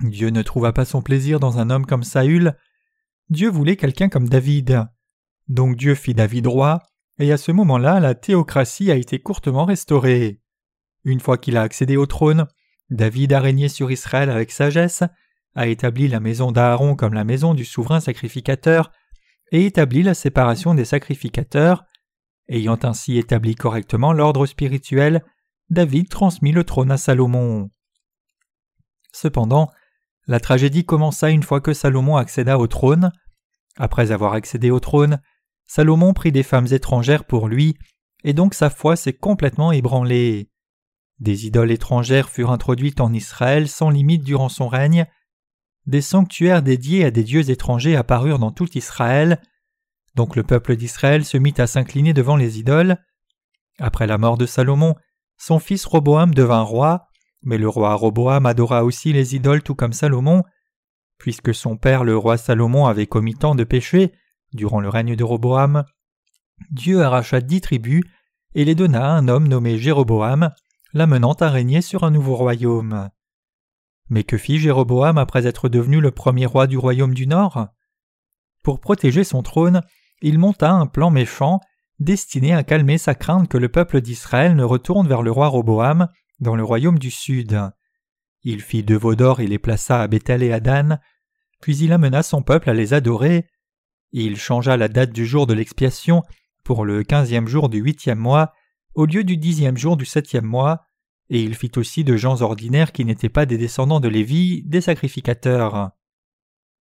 [0.00, 2.56] Dieu ne trouva pas son plaisir dans un homme comme Saül,
[3.28, 4.86] Dieu voulait quelqu'un comme David.
[5.48, 6.82] Donc Dieu fit David roi,
[7.18, 10.40] et à ce moment-là la théocratie a été courtement restaurée.
[11.04, 12.46] Une fois qu'il a accédé au trône,
[12.90, 15.02] David a régné sur Israël avec sagesse,
[15.54, 18.92] a établi la maison d'Aaron comme la maison du souverain sacrificateur,
[19.52, 21.84] et établi la séparation des sacrificateurs.
[22.48, 25.24] Ayant ainsi établi correctement l'ordre spirituel,
[25.70, 27.70] David transmit le trône à Salomon.
[29.12, 29.70] Cependant,
[30.26, 33.12] la tragédie commença une fois que Salomon accéda au trône.
[33.76, 35.20] Après avoir accédé au trône,
[35.66, 37.76] Salomon prit des femmes étrangères pour lui,
[38.24, 40.50] et donc sa foi s'est complètement ébranlée.
[41.18, 45.06] Des idoles étrangères furent introduites en Israël sans limite durant son règne.
[45.86, 49.40] Des sanctuaires dédiés à des dieux étrangers apparurent dans tout Israël.
[50.14, 52.98] Donc le peuple d'Israël se mit à s'incliner devant les idoles.
[53.78, 54.94] Après la mort de Salomon,
[55.38, 57.08] son fils Roboam devint roi,
[57.42, 60.42] mais le roi Roboam adora aussi les idoles tout comme Salomon.
[61.18, 64.12] Puisque son père le roi Salomon avait commis tant de péchés
[64.56, 65.84] durant le règne de Roboam,
[66.70, 68.02] Dieu arracha dix tribus
[68.54, 70.50] et les donna à un homme nommé Jéroboam,
[70.92, 73.10] l'amenant à régner sur un nouveau royaume.
[74.08, 77.68] Mais que fit Jéroboam après être devenu le premier roi du royaume du Nord?
[78.62, 79.82] Pour protéger son trône,
[80.22, 81.60] il monta un plan méchant
[81.98, 86.08] destiné à calmer sa crainte que le peuple d'Israël ne retourne vers le roi Roboam
[86.40, 87.60] dans le royaume du sud.
[88.42, 91.00] Il fit deux veaux d'or et les plaça à Bethel et à Dan,
[91.60, 93.46] puis il amena son peuple à les adorer.
[94.12, 96.22] Il changea la date du jour de l'expiation
[96.64, 98.52] pour le quinzième jour du huitième mois
[98.94, 100.86] au lieu du dixième jour du septième mois,
[101.28, 104.80] et il fit aussi de gens ordinaires qui n'étaient pas des descendants de Lévi des
[104.80, 105.90] sacrificateurs.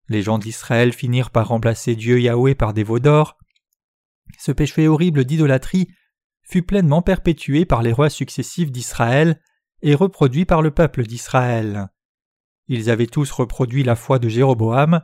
[0.09, 3.37] Les gens d'Israël finirent par remplacer Dieu Yahweh par des veaux d'or.
[4.39, 5.89] Ce péché horrible d'idolâtrie
[6.43, 9.41] fut pleinement perpétué par les rois successifs d'Israël
[9.83, 11.89] et reproduit par le peuple d'Israël.
[12.69, 15.03] Ils avaient tous reproduit la foi de Jéroboam.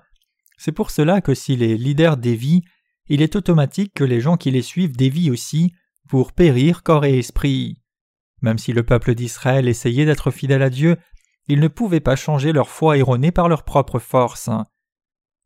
[0.62, 2.61] C'est pour cela que si les leaders dévient,
[3.09, 5.73] il est automatique que les gens qui les suivent dévient aussi,
[6.07, 7.81] pour périr corps et esprit.
[8.42, 10.99] Même si le peuple d'Israël essayait d'être fidèle à Dieu,
[11.49, 14.51] ils ne pouvaient pas changer leur foi erronée par leur propre force.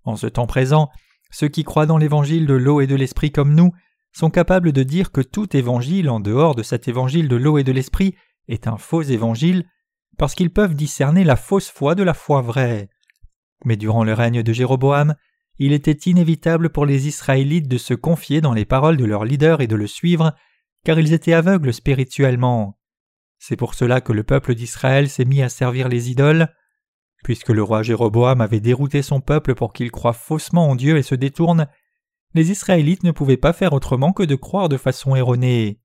[0.02, 0.90] En ce temps présent,
[1.30, 3.70] ceux qui croient dans l'évangile de l'eau et de l'esprit comme nous
[4.10, 7.62] sont capables de dire que tout évangile en dehors de cet évangile de l'eau et
[7.64, 8.16] de l'esprit
[8.48, 9.64] est un faux évangile,
[10.18, 12.88] parce qu'ils peuvent discerner la fausse foi de la foi vraie.
[13.64, 15.14] Mais durant le règne de Jéroboam,
[15.58, 19.60] il était inévitable pour les Israélites de se confier dans les paroles de leur leader
[19.60, 20.34] et de le suivre,
[20.84, 22.78] car ils étaient aveugles spirituellement.
[23.38, 26.48] C'est pour cela que le peuple d'Israël s'est mis à servir les idoles.
[27.22, 31.02] Puisque le roi Jéroboam avait dérouté son peuple pour qu'il croie faussement en Dieu et
[31.02, 31.68] se détourne,
[32.34, 35.80] les Israélites ne pouvaient pas faire autrement que de croire de façon erronée.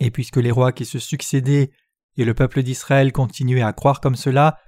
[0.00, 1.70] Et puisque les rois qui se succédaient
[2.16, 4.58] et le peuple d'Israël continuaient à croire comme cela,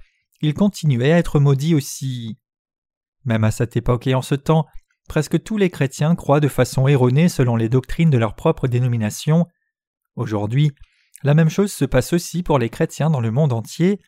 [0.41, 2.37] ils continuaient à être maudits aussi.
[3.25, 4.65] Même à cette époque et en ce temps,
[5.07, 9.47] presque tous les chrétiens croient de façon erronée selon les doctrines de leur propre dénomination.
[10.15, 10.71] Aujourd'hui,
[11.23, 13.99] la même chose se passe aussi pour les chrétiens dans le monde entier.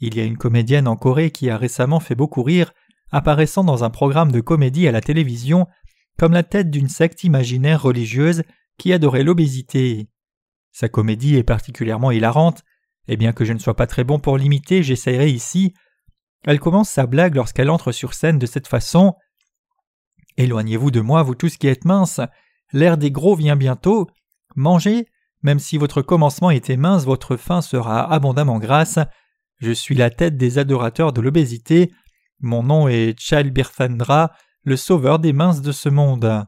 [0.00, 2.72] Il y a une comédienne en Corée qui a récemment fait beaucoup rire,
[3.10, 5.66] apparaissant dans un programme de comédie à la télévision
[6.18, 8.42] comme la tête d'une secte imaginaire religieuse
[8.76, 10.08] qui adorait l'obésité.
[10.72, 12.64] Sa comédie est particulièrement hilarante,
[13.08, 15.74] et bien que je ne sois pas très bon pour l'imiter, j'essayerai ici.
[16.44, 19.14] Elle commence sa blague lorsqu'elle entre sur scène de cette façon.
[20.36, 22.20] Éloignez-vous de moi, vous tous qui êtes minces.
[22.72, 24.08] L'air des gros vient bientôt.
[24.54, 25.06] Mangez.
[25.42, 28.98] Même si votre commencement était mince, votre fin sera abondamment grasse.
[29.58, 31.92] Je suis la tête des adorateurs de l'obésité.
[32.40, 34.32] Mon nom est Chal Birfandra,
[34.64, 36.46] le sauveur des minces de ce monde.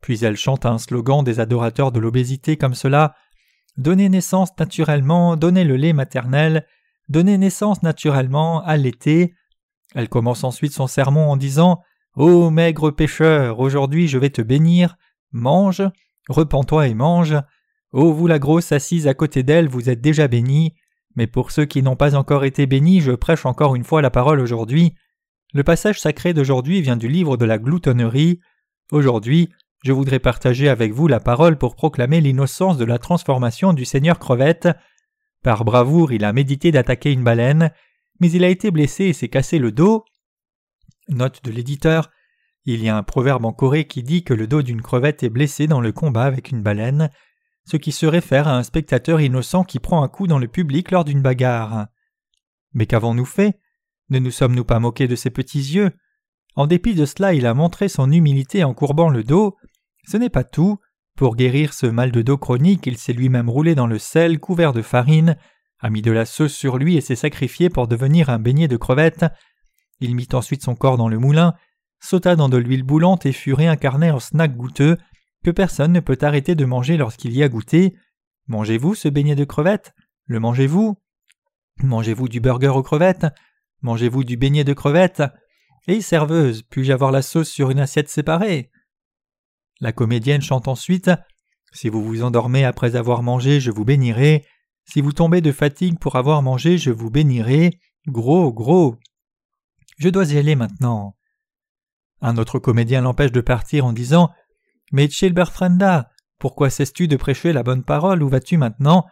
[0.00, 3.14] Puis elle chante un slogan des adorateurs de l'obésité comme cela.
[3.76, 6.66] Donnez naissance naturellement, donnez le lait maternel,
[7.08, 9.34] donnez naissance naturellement, l'été.
[9.94, 11.82] Elle commence ensuite son sermon en disant
[12.14, 14.96] Ô maigre pécheur, aujourd'hui je vais te bénir,
[15.32, 15.82] mange,
[16.28, 17.34] repens-toi et mange.
[17.92, 20.74] Ô vous la grosse assise à côté d'elle, vous êtes déjà bénie.
[21.16, 24.10] Mais pour ceux qui n'ont pas encore été bénis, je prêche encore une fois la
[24.10, 24.94] parole aujourd'hui.
[25.54, 28.40] Le passage sacré d'aujourd'hui vient du livre de la gloutonnerie.
[28.90, 29.50] Aujourd'hui,
[29.82, 34.18] je voudrais partager avec vous la parole pour proclamer l'innocence de la transformation du Seigneur
[34.18, 34.68] Crevette.
[35.42, 37.72] Par bravoure, il a médité d'attaquer une baleine,
[38.20, 40.04] mais il a été blessé et s'est cassé le dos.
[41.08, 42.10] Note de l'éditeur
[42.64, 45.30] il y a un proverbe en Corée qui dit que le dos d'une crevette est
[45.30, 47.10] blessé dans le combat avec une baleine,
[47.64, 50.92] ce qui se réfère à un spectateur innocent qui prend un coup dans le public
[50.92, 51.88] lors d'une bagarre.
[52.72, 53.58] Mais qu'avons-nous fait?
[54.10, 55.90] Ne nous sommes-nous pas moqués de ses petits yeux?
[56.54, 59.56] En dépit de cela, il a montré son humilité en courbant le dos.
[60.06, 60.78] Ce n'est pas tout.
[61.16, 64.72] Pour guérir ce mal de dos chronique, il s'est lui-même roulé dans le sel couvert
[64.72, 65.36] de farine,
[65.78, 68.76] a mis de la sauce sur lui et s'est sacrifié pour devenir un beignet de
[68.76, 69.26] crevettes.
[70.00, 71.54] Il mit ensuite son corps dans le moulin,
[72.00, 74.96] sauta dans de l'huile boulante et fut réincarné en snack goûteux
[75.44, 77.94] que personne ne peut arrêter de manger lorsqu'il y a goûté.
[78.46, 79.92] Mangez-vous ce beignet de crevettes?
[80.26, 80.96] Le mangez-vous?
[81.82, 83.26] Mangez-vous du burger aux crevettes?
[83.82, 85.22] Mangez-vous du beignet de crevettes?
[85.88, 88.70] Et serveuse, puis-je avoir la sauce sur une assiette séparée?
[89.82, 91.10] La comédienne chante ensuite
[91.72, 94.46] Si vous vous endormez après avoir mangé, je vous bénirai.
[94.84, 97.80] Si vous tombez de fatigue pour avoir mangé, je vous bénirai.
[98.06, 98.96] Gros, gros.
[99.98, 101.16] Je dois y aller maintenant.
[102.20, 104.30] Un autre comédien l'empêche de partir en disant
[104.92, 108.22] Mais Bertranda, pourquoi cesses-tu de prêcher la bonne parole?
[108.22, 109.04] Où vas-tu maintenant?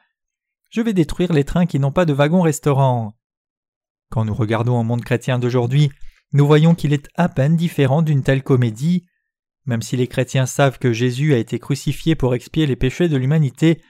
[0.70, 3.16] Je vais détruire les trains qui n'ont pas de wagon-restaurant.
[4.08, 5.90] Quand nous regardons au monde chrétien d'aujourd'hui,
[6.32, 9.06] nous voyons qu'il est à peine différent d'une telle comédie.
[9.70, 13.16] Même si les chrétiens savent que Jésus a été crucifié pour expier les péchés de
[13.16, 13.80] l'humanité,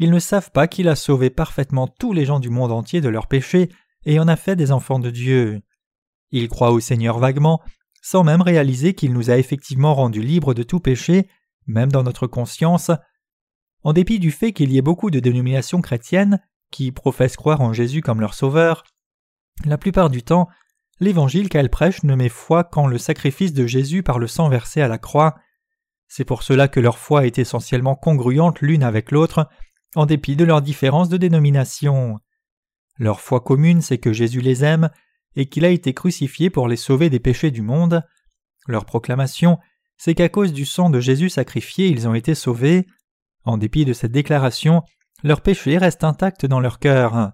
[0.00, 3.08] ils ne savent pas qu'il a sauvé parfaitement tous les gens du monde entier de
[3.08, 3.68] leurs péchés
[4.04, 5.62] et en a fait des enfants de Dieu.
[6.32, 7.62] Ils croient au Seigneur vaguement,
[8.02, 11.28] sans même réaliser qu'il nous a effectivement rendus libres de tout péché,
[11.68, 12.90] même dans notre conscience.
[13.84, 16.40] En dépit du fait qu'il y ait beaucoup de dénominations chrétiennes
[16.72, 18.82] qui professent croire en Jésus comme leur sauveur,
[19.64, 20.48] la plupart du temps,
[21.00, 24.80] l'évangile qu'elle prêche ne met foi qu'en le sacrifice de Jésus par le sang versé
[24.80, 25.34] à la croix.
[26.08, 29.48] C'est pour cela que leur foi est essentiellement congruente l'une avec l'autre,
[29.94, 32.18] en dépit de leurs différences de dénomination.
[32.98, 34.90] Leur foi commune, c'est que Jésus les aime
[35.34, 38.02] et qu'il a été crucifié pour les sauver des péchés du monde.
[38.66, 39.58] Leur proclamation,
[39.96, 42.86] c'est qu'à cause du sang de Jésus sacrifié, ils ont été sauvés.
[43.44, 44.82] En dépit de cette déclaration,
[45.22, 47.32] leurs péchés restent intacts dans leur cœur.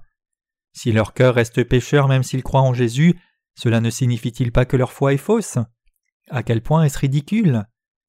[0.72, 3.18] Si leur cœur reste pécheur même s'ils croient en Jésus,
[3.58, 5.58] cela ne signifie-t-il pas que leur foi est fausse?
[6.30, 7.64] À quel point est-ce ridicule?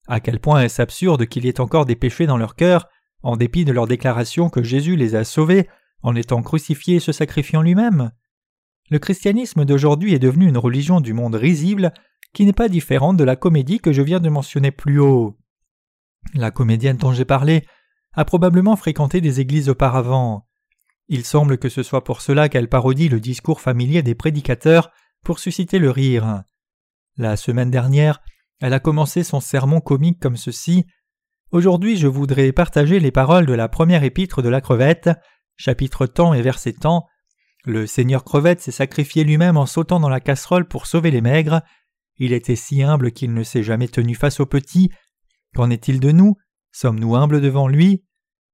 [0.08, 2.88] À quel point est-ce absurde qu'il y ait encore des péchés dans leur cœur,
[3.24, 5.68] en dépit de leur déclaration que Jésus les a sauvés
[6.04, 8.12] en étant crucifié et se sacrifiant lui-même?
[8.92, 11.94] Le christianisme d'aujourd'hui est devenu une religion du monde risible
[12.32, 15.36] qui n'est pas différente de la comédie que je viens de mentionner plus haut.
[16.36, 17.66] La comédienne dont j'ai parlé
[18.14, 20.48] a probablement fréquenté des églises auparavant.
[21.08, 24.92] Il semble que ce soit pour cela qu'elle parodie le discours familier des prédicateurs
[25.24, 26.44] pour susciter le rire.
[27.18, 28.22] La semaine dernière,
[28.62, 30.86] elle a commencé son sermon comique comme ceci.
[31.52, 35.10] Aujourd'hui, je voudrais partager les paroles de la première épître de la crevette,
[35.56, 37.08] chapitre temps et verset temps.
[37.66, 41.62] Le Seigneur crevette s'est sacrifié lui-même en sautant dans la casserole pour sauver les maigres.
[42.18, 44.90] Il était si humble qu'il ne s'est jamais tenu face aux petits.
[45.56, 46.36] Qu'en est-il de nous?
[46.72, 48.04] Sommes-nous humbles devant lui?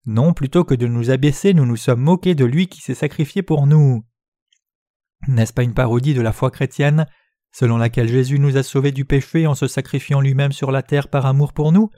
[0.05, 3.41] Non, plutôt que de nous abaisser, nous nous sommes moqués de lui qui s'est sacrifié
[3.41, 4.05] pour nous.
[5.27, 7.07] N'est-ce pas une parodie de la foi chrétienne,
[7.51, 11.07] selon laquelle Jésus nous a sauvés du péché en se sacrifiant lui-même sur la terre
[11.07, 11.89] par amour pour nous?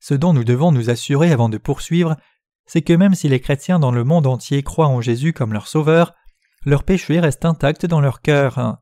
[0.00, 2.16] Ce dont nous devons nous assurer avant de poursuivre,
[2.66, 5.66] c'est que même si les chrétiens dans le monde entier croient en Jésus comme leur
[5.66, 6.14] sauveur,
[6.64, 8.78] leur péché reste intact dans leur cœur.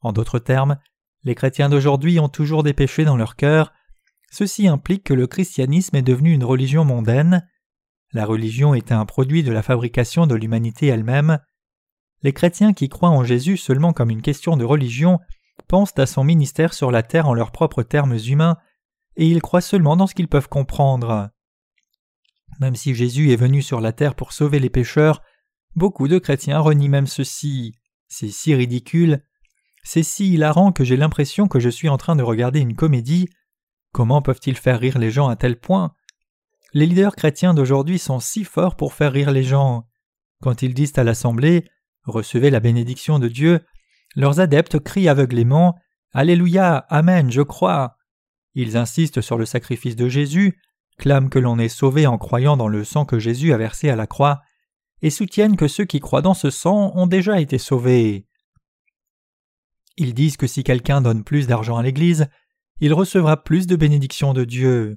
[0.00, 0.78] En d'autres termes,
[1.24, 3.72] les chrétiens d'aujourd'hui ont toujours des péchés dans leur cœur.
[4.30, 7.46] Ceci implique que le christianisme est devenu une religion mondaine.
[8.12, 11.40] La religion est un produit de la fabrication de l'humanité elle-même.
[12.22, 15.20] Les chrétiens qui croient en Jésus seulement comme une question de religion
[15.68, 18.56] pensent à son ministère sur la terre en leurs propres termes humains,
[19.16, 21.30] et ils croient seulement dans ce qu'ils peuvent comprendre.
[22.60, 25.22] Même si Jésus est venu sur la terre pour sauver les pécheurs,
[25.74, 27.74] beaucoup de chrétiens renient même ceci.
[28.08, 29.22] C'est si ridicule.
[29.82, 33.28] C'est si hilarant que j'ai l'impression que je suis en train de regarder une comédie.
[33.92, 35.94] Comment peuvent-ils faire rire les gens à tel point?
[36.72, 39.86] Les leaders chrétiens d'aujourd'hui sont si forts pour faire rire les gens.
[40.42, 41.64] Quand ils disent à l'Assemblée
[42.06, 43.60] Recevez la bénédiction de Dieu,
[44.14, 45.76] leurs adeptes crient aveuglément
[46.12, 47.96] Alléluia, Amen, je crois.
[48.54, 50.58] Ils insistent sur le sacrifice de Jésus,
[50.96, 53.96] clament que l'on est sauvé en croyant dans le sang que Jésus a versé à
[53.96, 54.40] la croix,
[55.02, 58.26] et soutiennent que ceux qui croient dans ce sang ont déjà été sauvés.
[59.98, 62.28] Ils disent que si quelqu'un donne plus d'argent à l'Église,
[62.80, 64.96] il recevra plus de bénédictions de Dieu.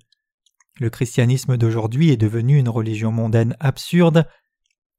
[0.79, 4.25] Le christianisme d'aujourd'hui est devenu une religion mondaine absurde.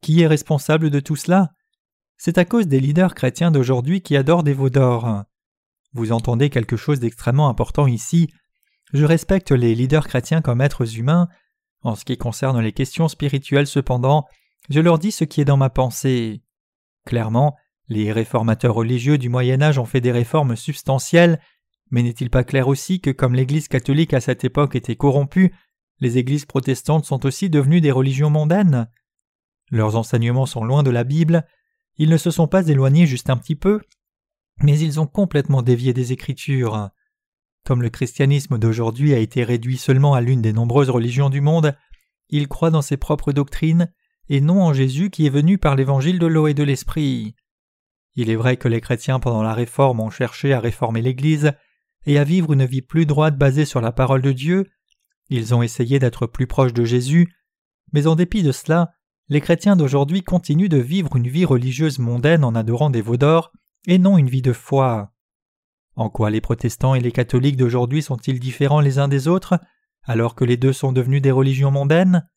[0.03, 1.53] Qui est responsable de tout cela?
[2.23, 5.25] C'est à cause des leaders chrétiens d'aujourd'hui qui adorent des veaux d'or.
[5.95, 8.31] Vous entendez quelque chose d'extrêmement important ici.
[8.93, 11.31] Je respecte les leaders chrétiens comme êtres humains.
[11.81, 14.27] En ce qui concerne les questions spirituelles cependant,
[14.69, 16.43] je leur dis ce qui est dans ma pensée.
[17.07, 17.57] Clairement,
[17.89, 21.41] les réformateurs religieux du Moyen Âge ont fait des réformes substantielles,
[21.91, 25.55] mais n'est-il pas clair aussi que comme l'Église catholique à cette époque était corrompue,
[26.01, 28.91] les églises protestantes sont aussi devenues des religions mondaines?
[29.71, 31.47] Leurs enseignements sont loin de la Bible,
[32.01, 33.83] ils ne se sont pas éloignés juste un petit peu,
[34.63, 36.89] mais ils ont complètement dévié des Écritures.
[37.67, 41.77] Comme le christianisme d'aujourd'hui a été réduit seulement à l'une des nombreuses religions du monde,
[42.31, 43.93] ils croient dans ses propres doctrines
[44.31, 47.35] et non en Jésus qui est venu par l'évangile de l'eau et de l'esprit.
[48.15, 51.53] Il est vrai que les chrétiens pendant la Réforme ont cherché à réformer l'Église
[52.07, 54.65] et à vivre une vie plus droite basée sur la parole de Dieu,
[55.29, 57.31] ils ont essayé d'être plus proches de Jésus,
[57.93, 58.91] mais en dépit de cela,
[59.31, 63.53] les chrétiens d'aujourd'hui continuent de vivre une vie religieuse mondaine en adorant des veaux d'or
[63.87, 65.13] et non une vie de foi.
[65.95, 69.61] En quoi les protestants et les catholiques d'aujourd'hui sont-ils différents les uns des autres
[70.03, 72.29] alors que les deux sont devenus des religions mondaines?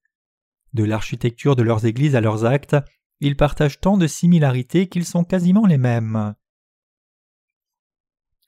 [0.73, 2.75] De l'architecture de leurs églises à leurs actes,
[3.21, 6.36] ils partagent tant de similarités qu'ils sont quasiment les mêmes.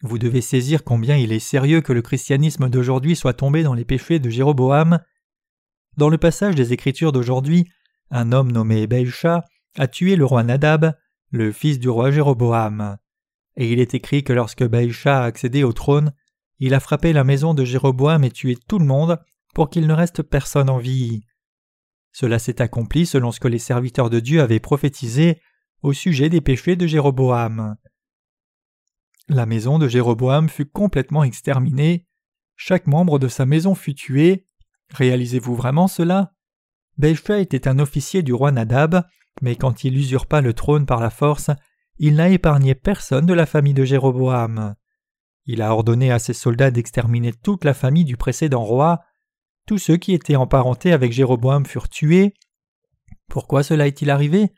[0.02, 3.86] Vous devez saisir combien il est sérieux que le christianisme d'aujourd'hui soit tombé dans les
[3.86, 5.00] péchés de Jéroboam.
[5.98, 7.66] Dans le passage des Écritures d'aujourd'hui,
[8.16, 9.44] un homme nommé Baïcha
[9.78, 10.98] a tué le roi Nadab,
[11.32, 12.98] le fils du roi Jéroboam.
[13.58, 16.14] Et il est écrit que lorsque Baïcha a accédé au trône,
[16.60, 19.20] il a frappé la maison de Jéroboam et tué tout le monde
[19.54, 21.24] pour qu'il ne reste personne en vie.
[22.14, 25.42] Cela s'est accompli selon ce que les serviteurs de Dieu avaient prophétisé
[25.82, 27.76] au sujet des péchés de Jéroboam.
[29.28, 32.08] La maison de Jéroboam fut complètement exterminée,
[32.56, 34.48] chaque membre de sa maison fut tué.
[34.94, 36.35] Réalisez-vous vraiment cela?
[37.02, 39.04] Était un officier du roi Nadab,
[39.42, 41.52] mais quand il usurpa le trône par la force,
[41.98, 44.76] il n'a épargné personne de la famille de Jéroboam.
[45.46, 49.02] Il a ordonné à ses soldats d'exterminer toute la famille du précédent roi,
[49.68, 52.34] tous ceux qui étaient emparentés avec Jéroboam furent tués.
[53.30, 54.52] Pourquoi cela est-il arrivé?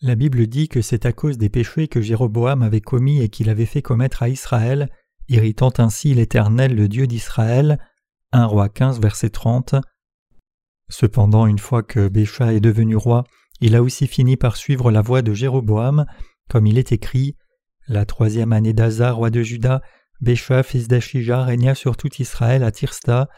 [0.00, 3.48] La Bible dit que c'est à cause des péchés que Jéroboam avait commis et qu'il
[3.48, 4.90] avait fait commettre à Israël,
[5.28, 7.78] irritant ainsi l'Éternel, le Dieu d'Israël.
[8.32, 9.76] 1 roi 15, verset 30.
[10.88, 13.24] Cependant, une fois que Bécha est devenu roi,
[13.60, 16.06] il a aussi fini par suivre la voie de Jéroboam,
[16.48, 17.36] comme il est écrit
[17.88, 19.80] La troisième année d'Azar, roi de Juda,
[20.20, 23.28] Bécha, fils d'Achija, régna sur tout Israël à Tirsta.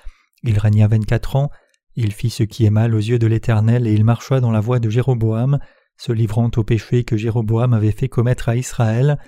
[0.42, 1.50] Il régna vingt-quatre ans,
[1.96, 4.60] il fit ce qui est mal aux yeux de l'Éternel et il marcha dans la
[4.60, 5.58] voie de Jéroboam,
[5.96, 9.18] se livrant au péché que Jéroboam avait fait commettre à Israël.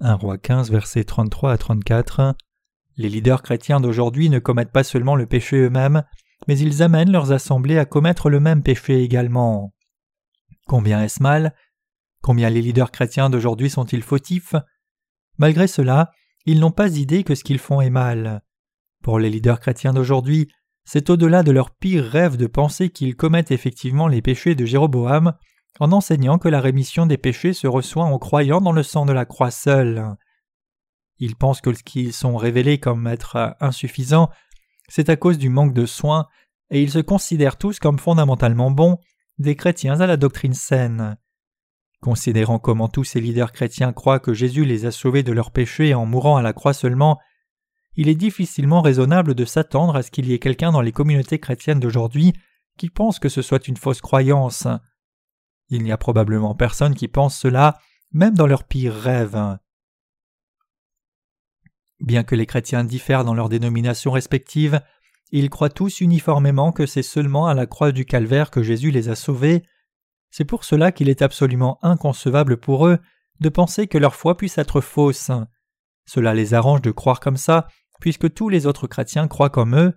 [0.00, 2.34] 1 roi 15 versets 33 à 34.
[2.96, 6.02] Les leaders chrétiens d'aujourd'hui ne commettent pas seulement le péché eux-mêmes,
[6.46, 9.74] mais ils amènent leurs assemblées à commettre le même péché également.
[10.66, 11.54] Combien est-ce mal?
[12.22, 14.54] Combien les leaders chrétiens d'aujourd'hui sont-ils fautifs?
[15.38, 16.10] Malgré cela,
[16.46, 18.42] ils n'ont pas idée que ce qu'ils font est mal.
[19.02, 20.50] Pour les leaders chrétiens d'aujourd'hui,
[20.84, 25.34] c'est au-delà de leur pire rêve de penser qu'ils commettent effectivement les péchés de Jéroboam
[25.80, 29.12] en enseignant que la rémission des péchés se reçoit en croyant dans le sang de
[29.12, 30.16] la croix seule.
[31.18, 34.30] Ils pensent que ce qu'ils sont révélés comme être insuffisant,
[34.88, 36.26] c'est à cause du manque de soins,
[36.70, 38.98] et ils se considèrent tous comme fondamentalement bons,
[39.38, 41.16] des chrétiens à la doctrine saine.
[42.00, 45.94] Considérant comment tous ces leaders chrétiens croient que Jésus les a sauvés de leurs péchés
[45.94, 47.18] en mourant à la croix seulement,
[47.94, 51.40] il est difficilement raisonnable de s'attendre à ce qu'il y ait quelqu'un dans les communautés
[51.40, 52.32] chrétiennes d'aujourd'hui
[52.76, 54.68] qui pense que ce soit une fausse croyance.
[55.68, 57.78] Il n'y a probablement personne qui pense cela,
[58.12, 59.58] même dans leurs pires rêves.
[62.00, 64.80] Bien que les chrétiens diffèrent dans leurs dénominations respectives,
[65.30, 69.08] ils croient tous uniformément que c'est seulement à la croix du calvaire que Jésus les
[69.08, 69.62] a sauvés.
[70.30, 72.98] C'est pour cela qu'il est absolument inconcevable pour eux
[73.40, 75.30] de penser que leur foi puisse être fausse.
[76.06, 77.68] Cela les arrange de croire comme ça,
[78.00, 79.94] puisque tous les autres chrétiens croient comme eux.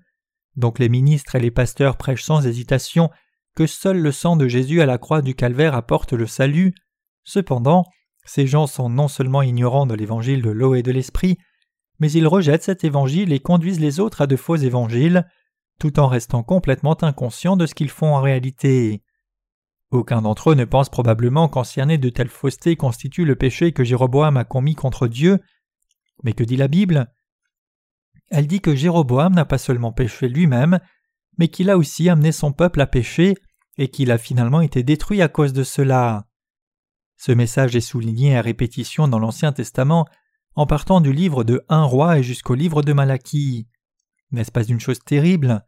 [0.56, 3.10] Donc les ministres et les pasteurs prêchent sans hésitation
[3.56, 6.74] que seul le sang de Jésus à la croix du calvaire apporte le salut.
[7.24, 7.86] Cependant,
[8.26, 11.38] ces gens sont non seulement ignorants de l'évangile de l'eau et de l'esprit,
[12.02, 15.28] mais ils rejettent cet évangile et conduisent les autres à de faux évangiles,
[15.80, 19.04] tout en restant complètement inconscients de ce qu'ils font en réalité.
[19.92, 24.36] Aucun d'entre eux ne pense probablement qu'ancienner de telles faussetés constitue le péché que Jéroboam
[24.36, 25.40] a commis contre Dieu.
[26.24, 27.14] Mais que dit la Bible?
[28.30, 30.80] Elle dit que Jéroboam n'a pas seulement péché lui-même,
[31.38, 33.36] mais qu'il a aussi amené son peuple à pécher,
[33.78, 36.26] et qu'il a finalement été détruit à cause de cela.
[37.18, 40.08] Ce message est souligné à répétition dans l'Ancien Testament
[40.56, 43.68] en partant du livre de Un roi et jusqu'au livre de Malachie.
[44.32, 45.64] N'est-ce pas une chose terrible?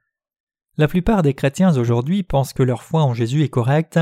[0.77, 3.99] La plupart des chrétiens aujourd'hui pensent que leur foi en Jésus est correcte.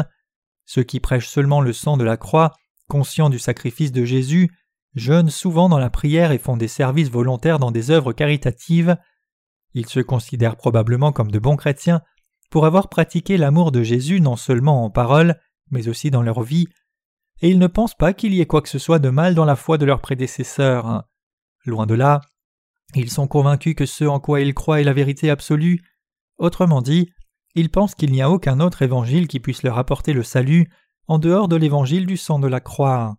[0.65, 2.53] Ceux qui prêchent seulement le sang de la croix,
[2.87, 4.49] conscients du sacrifice de Jésus,
[4.95, 8.97] jeûnent souvent dans la prière et font des services volontaires dans des œuvres caritatives.
[9.73, 12.01] Ils se considèrent probablement comme de bons chrétiens
[12.49, 16.67] pour avoir pratiqué l'amour de Jésus non seulement en parole, mais aussi dans leur vie,
[17.41, 19.45] et ils ne pensent pas qu'il y ait quoi que ce soit de mal dans
[19.45, 21.03] la foi de leurs prédécesseurs.
[21.65, 22.21] Loin de là,
[22.95, 25.81] ils sont convaincus que ce en quoi ils croient est la vérité absolue.
[26.37, 27.11] Autrement dit,
[27.55, 30.69] ils pensent qu'il n'y a aucun autre évangile qui puisse leur apporter le salut
[31.07, 33.17] en dehors de l'évangile du sang de la croix.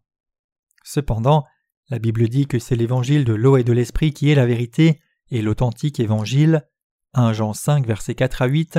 [0.84, 1.44] Cependant,
[1.88, 5.00] la Bible dit que c'est l'évangile de l'eau et de l'esprit qui est la vérité
[5.30, 6.66] et l'authentique évangile.
[7.14, 8.78] 1 Jean 5 versets 4 à 8.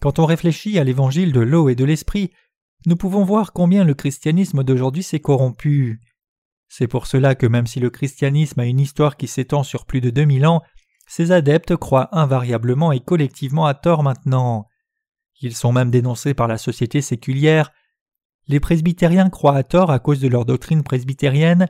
[0.00, 2.32] Quand on réfléchit à l'évangile de l'eau et de l'esprit,
[2.86, 6.00] nous pouvons voir combien le christianisme d'aujourd'hui s'est corrompu.
[6.68, 10.00] C'est pour cela que même si le christianisme a une histoire qui s'étend sur plus
[10.00, 10.62] de 2000 ans,
[11.06, 14.66] ses adeptes croient invariablement et collectivement à tort maintenant.
[15.42, 17.72] Ils sont même dénoncés par la société séculière.
[18.46, 21.68] Les presbytériens croient à tort à cause de leur doctrine presbytérienne,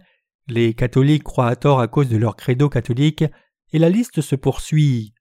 [0.48, 3.24] les catholiques croient à tort à cause de leur credo catholique,
[3.72, 5.14] et la liste se poursuit.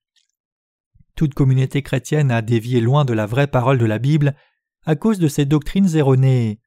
[1.15, 4.35] Toute communauté chrétienne a dévié loin de la vraie parole de la Bible
[4.85, 6.59] à cause de ces doctrines erronées.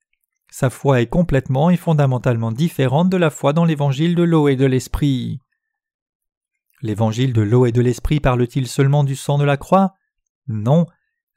[0.50, 4.56] Sa foi est complètement et fondamentalement différente de la foi dans l'évangile de l'eau et
[4.56, 5.40] de l'esprit.
[6.80, 9.94] L'évangile de l'eau et de l'esprit parle-t-il seulement du sang de la croix?
[10.46, 10.86] Non.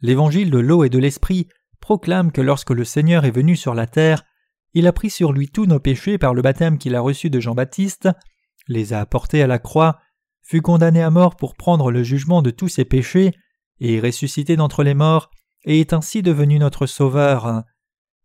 [0.01, 1.47] L'évangile de l'eau et de l'esprit
[1.79, 4.23] proclame que lorsque le Seigneur est venu sur la terre,
[4.73, 7.39] il a pris sur lui tous nos péchés par le baptême qu'il a reçu de
[7.39, 8.09] Jean-Baptiste,
[8.67, 9.99] les a apportés à la croix,
[10.43, 13.33] fut condamné à mort pour prendre le jugement de tous ses péchés,
[13.79, 15.31] et ressuscité d'entre les morts,
[15.67, 17.63] et est ainsi devenu notre Sauveur.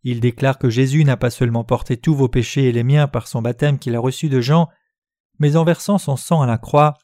[0.01, 3.27] Il déclare que Jésus n'a pas seulement porté tous vos péchés et les miens par
[3.27, 4.69] son baptême qu'il a reçu de Jean,
[5.39, 6.95] mais en versant son sang à la croix,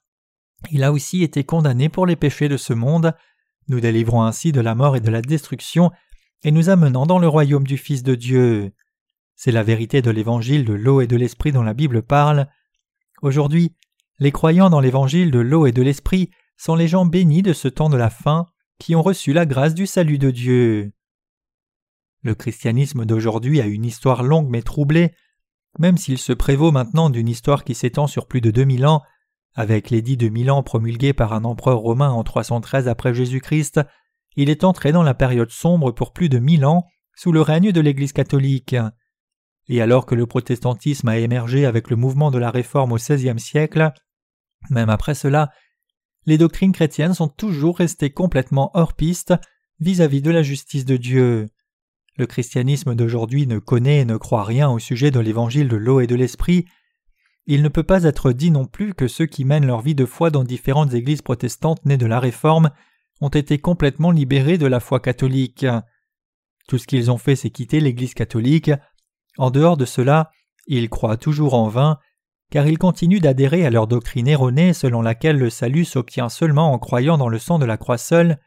[0.72, 3.14] il a aussi été condamné pour les péchés de ce monde,
[3.68, 5.92] nous délivrant ainsi de la mort et de la destruction,
[6.44, 8.72] et nous amenant dans le royaume du Fils de Dieu.
[9.36, 12.48] C'est la vérité de l'évangile de l'eau et de l'esprit dont la Bible parle.
[13.22, 13.76] Aujourd'hui,
[14.20, 17.68] les croyants dans l'évangile de l'eau et de l'esprit sont les gens bénis de ce
[17.68, 18.48] temps de la fin,
[18.80, 20.92] qui ont reçu la grâce du salut de Dieu.
[22.22, 25.12] Le christianisme d'aujourd'hui a une histoire longue mais troublée,
[25.78, 29.02] même s'il se prévaut maintenant d'une histoire qui s'étend sur plus de 2000 ans,
[29.56, 33.82] avec l'édit de Milan promulgué par un empereur romain en 313 après Jésus-Christ,
[34.36, 37.72] il est entré dans la période sombre pour plus de mille ans sous le règne
[37.72, 38.76] de l'Église catholique.
[39.68, 43.40] Et alors que le protestantisme a émergé avec le mouvement de la Réforme au XVIe
[43.40, 43.92] siècle,
[44.70, 45.52] même après cela,
[46.30, 49.34] les doctrines chrétiennes sont toujours restées complètement hors piste
[49.80, 51.48] vis-à-vis de la justice de Dieu.
[52.18, 56.02] Le christianisme d'aujourd'hui ne connaît et ne croit rien au sujet de l'évangile de l'eau
[56.02, 56.66] et de l'esprit.
[57.48, 60.06] Il ne peut pas être dit non plus que ceux qui mènent leur vie de
[60.06, 62.70] foi dans différentes églises protestantes nées de la Réforme
[63.22, 65.66] ont été complètement libérés de la foi catholique.
[66.68, 68.70] Tout ce qu'ils ont fait, c'est quitter l'Église catholique.
[69.40, 70.30] En dehors de cela,
[70.68, 71.98] ils croient toujours en vain
[72.50, 76.80] car ils continuent d'adhérer à leur doctrine erronée selon laquelle le salut s'obtient seulement en
[76.80, 78.40] croyant dans le sang de la croix seule,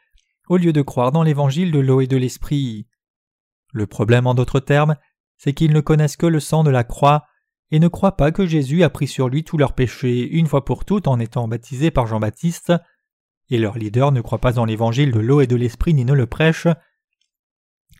[0.48, 2.86] au lieu de croire dans l'évangile de l'eau et de l'esprit.
[3.72, 4.96] Le problème en d'autres termes,
[5.38, 7.24] c'est qu'ils ne connaissent que le sang de la croix
[7.70, 10.64] et ne croient pas que Jésus a pris sur lui tous leurs péchés une fois
[10.64, 12.72] pour toutes en étant baptisé par Jean-Baptiste.
[13.50, 16.14] et leurs leaders ne croient pas en l'évangile de l'eau et de l'esprit ni ne
[16.14, 16.68] le prêchent.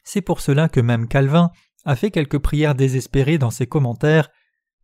[0.05, 1.51] C'est pour cela que même Calvin
[1.85, 4.31] a fait quelques prières désespérées dans ses commentaires,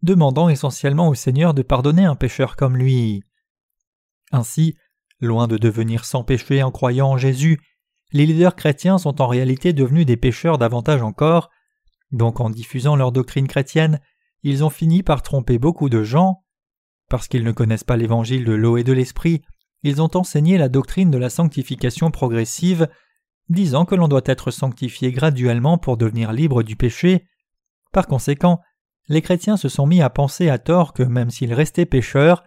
[0.03, 3.23] demandant essentiellement au Seigneur de pardonner un pécheur comme lui.
[4.33, 4.77] Ainsi,
[5.21, 7.61] loin de devenir sans péché en croyant en Jésus,
[8.13, 11.51] les leaders chrétiens sont en réalité devenus des pécheurs davantage encore,
[12.11, 14.01] donc en diffusant leur doctrine chrétienne,
[14.43, 16.45] ils ont fini par tromper beaucoup de gens.
[17.11, 19.43] Parce qu'ils ne connaissent pas l'évangile de l'eau et de l'esprit,
[19.83, 22.89] ils ont enseigné la doctrine de la sanctification progressive,
[23.49, 27.27] disant que l'on doit être sanctifié graduellement pour devenir libre du péché.
[27.93, 28.61] Par conséquent,
[29.09, 32.45] les chrétiens se sont mis à penser à tort que même s'ils restaient pécheurs,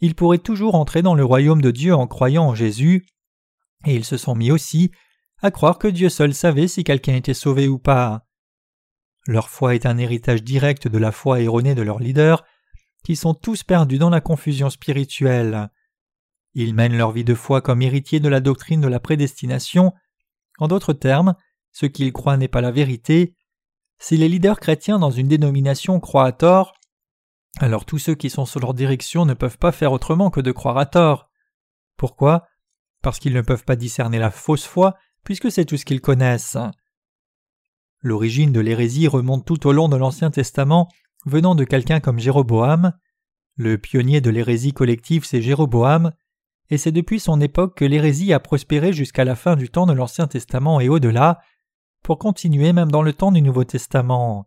[0.00, 3.06] ils pourraient toujours entrer dans le royaume de Dieu en croyant en Jésus,
[3.86, 4.90] et ils se sont mis aussi
[5.42, 8.26] à croire que Dieu seul savait si quelqu'un était sauvé ou pas.
[9.26, 12.44] Leur foi est un héritage direct de la foi erronée de leurs leaders,
[13.04, 15.70] qui sont tous perdus dans la confusion spirituelle.
[16.54, 19.92] Ils mènent leur vie de foi comme héritiers de la doctrine de la prédestination.
[20.58, 21.34] En d'autres termes,
[21.72, 23.34] ce qu'ils croient n'est pas la vérité.
[23.98, 26.74] Si les leaders chrétiens dans une dénomination croient à tort,
[27.58, 30.52] alors tous ceux qui sont sous leur direction ne peuvent pas faire autrement que de
[30.52, 31.30] croire à tort.
[31.96, 32.46] Pourquoi?
[33.02, 36.58] Parce qu'ils ne peuvent pas discerner la fausse foi, puisque c'est tout ce qu'ils connaissent.
[38.00, 40.88] L'origine de l'hérésie remonte tout au long de l'Ancien Testament,
[41.24, 42.92] venant de quelqu'un comme Jéroboam.
[43.56, 46.12] Le pionnier de l'hérésie collective, c'est Jéroboam,
[46.70, 49.92] et c'est depuis son époque que l'hérésie a prospéré jusqu'à la fin du temps de
[49.92, 51.40] l'Ancien Testament et au-delà,
[52.04, 54.46] pour continuer même dans le temps du Nouveau Testament.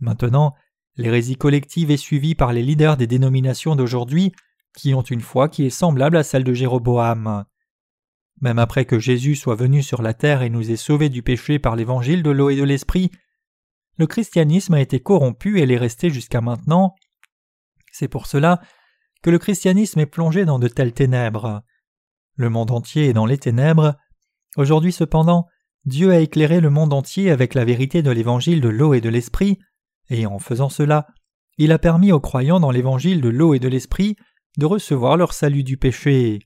[0.00, 0.54] Maintenant,
[0.96, 4.32] l'hérésie collective est suivie par les leaders des dénominations d'aujourd'hui,
[4.76, 7.44] qui ont une foi qui est semblable à celle de Jéroboam.
[8.40, 11.60] Même après que Jésus soit venu sur la terre et nous ait sauvés du péché
[11.60, 13.12] par l'évangile de l'eau et de l'esprit,
[13.96, 16.96] le christianisme a été corrompu et l'est resté jusqu'à maintenant.
[17.92, 18.60] C'est pour cela
[19.22, 21.62] que le christianisme est plongé dans de telles ténèbres.
[22.34, 23.94] Le monde entier est dans les ténèbres.
[24.56, 25.46] Aujourd'hui cependant,
[25.86, 29.08] Dieu a éclairé le monde entier avec la vérité de l'évangile de l'eau et de
[29.08, 29.58] l'esprit,
[30.08, 31.06] et en faisant cela,
[31.58, 34.16] il a permis aux croyants dans l'évangile de l'eau et de l'esprit
[34.56, 36.40] de recevoir leur salut du péché.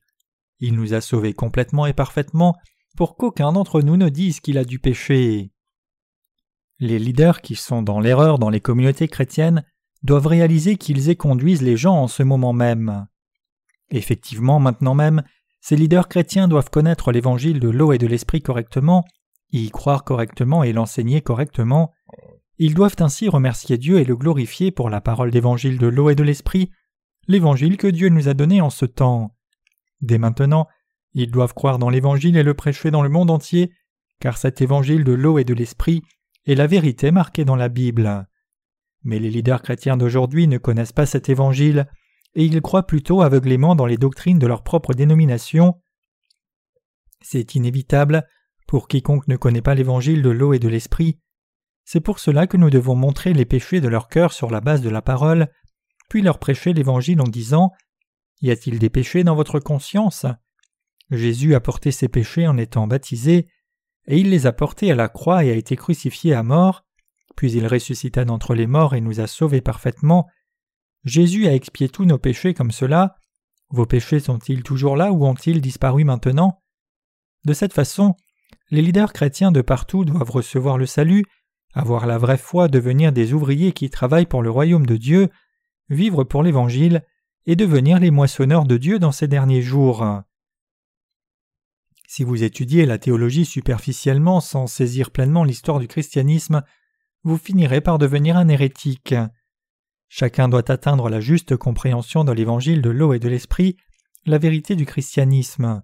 [0.61, 2.57] Il nous a sauvés complètement et parfaitement
[2.97, 5.53] pour qu'aucun d'entre nous ne dise qu'il a du péché.
[6.81, 9.65] Les leaders qui sont dans l'erreur dans les communautés chrétiennes
[10.03, 13.07] doivent réaliser qu'ils y conduisent les gens en ce moment même.
[13.91, 15.23] Effectivement, maintenant même,
[15.61, 19.05] ces leaders chrétiens doivent connaître l'évangile de l'eau et de l'esprit correctement,
[19.53, 21.93] y croire correctement et l'enseigner correctement.
[22.59, 26.15] Ils doivent ainsi remercier Dieu et le glorifier pour la parole d'évangile de l'eau et
[26.15, 26.71] de l'esprit,
[27.27, 29.35] l'évangile que Dieu nous a donné en ce temps.
[30.01, 30.67] Dès maintenant,
[31.15, 33.73] ils doivent croire dans l'Évangile et le prêcher dans le monde entier,
[34.21, 36.03] car cet Évangile de l'eau et de l'Esprit
[36.47, 38.27] est la vérité marquée dans la Bible.
[39.03, 41.87] Mais les leaders chrétiens d'aujourd'hui ne connaissent pas cet Évangile,
[42.35, 45.81] et ils croient plutôt aveuglément dans les doctrines de leur propre dénomination.
[47.21, 48.27] C'est inévitable
[48.69, 51.19] pour quiconque ne connaît pas l'Évangile de l'eau et de l'Esprit.
[51.85, 54.83] C'est pour cela que nous devons montrer les péchés de leur cœur sur la base
[54.83, 55.49] de la parole,
[56.11, 57.73] puis leur prêcher l'Évangile en disant
[58.41, 60.27] y a-t-il des péchés dans votre conscience?
[61.11, 63.49] Jésus a porté ses péchés en étant baptisé,
[64.07, 66.85] et il les a portés à la croix et a été crucifié à mort,
[67.37, 70.29] puis il ressuscita d'entre les morts et nous a sauvés parfaitement.
[71.05, 73.17] Jésus a expié tous nos péchés comme cela.
[73.71, 76.63] Vos péchés sont-ils toujours là ou ont-ils disparu maintenant?
[77.45, 78.15] De cette façon,
[78.71, 81.25] les leaders chrétiens de partout doivent recevoir le salut,
[81.75, 85.29] avoir la vraie foi, devenir des ouvriers qui travaillent pour le royaume de Dieu,
[85.89, 87.03] vivre pour l'Évangile,
[87.47, 90.05] et devenir les moissonneurs de Dieu dans ces derniers jours.
[92.07, 96.63] Si vous étudiez la théologie superficiellement sans saisir pleinement l'histoire du christianisme,
[97.23, 99.15] vous finirez par devenir un hérétique.
[100.09, 103.77] Chacun doit atteindre la juste compréhension de l'évangile de l'eau et de l'esprit,
[104.25, 105.83] la vérité du christianisme.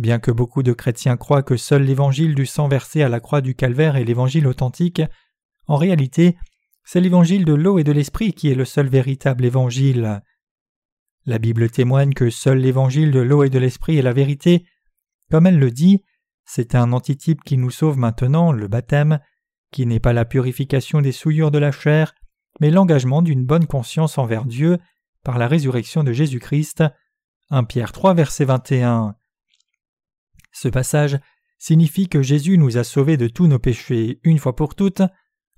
[0.00, 3.42] Bien que beaucoup de chrétiens croient que seul l'évangile du sang versé à la croix
[3.42, 5.02] du calvaire est l'évangile authentique,
[5.66, 6.38] en réalité,
[6.84, 10.22] c'est l'évangile de l'eau et de l'esprit qui est le seul véritable évangile.
[11.26, 14.64] La Bible témoigne que seul l'évangile de l'eau et de l'esprit est la vérité.
[15.30, 16.02] Comme elle le dit,
[16.46, 19.20] c'est un antitype qui nous sauve maintenant, le baptême,
[19.70, 22.14] qui n'est pas la purification des souillures de la chair,
[22.58, 24.78] mais l'engagement d'une bonne conscience envers Dieu
[25.24, 26.84] par la résurrection de Jésus-Christ.
[27.50, 29.14] 1 Pierre 3 verset 21.
[30.52, 31.18] Ce passage
[31.58, 35.02] signifie que Jésus nous a sauvés de tous nos péchés une fois pour toutes,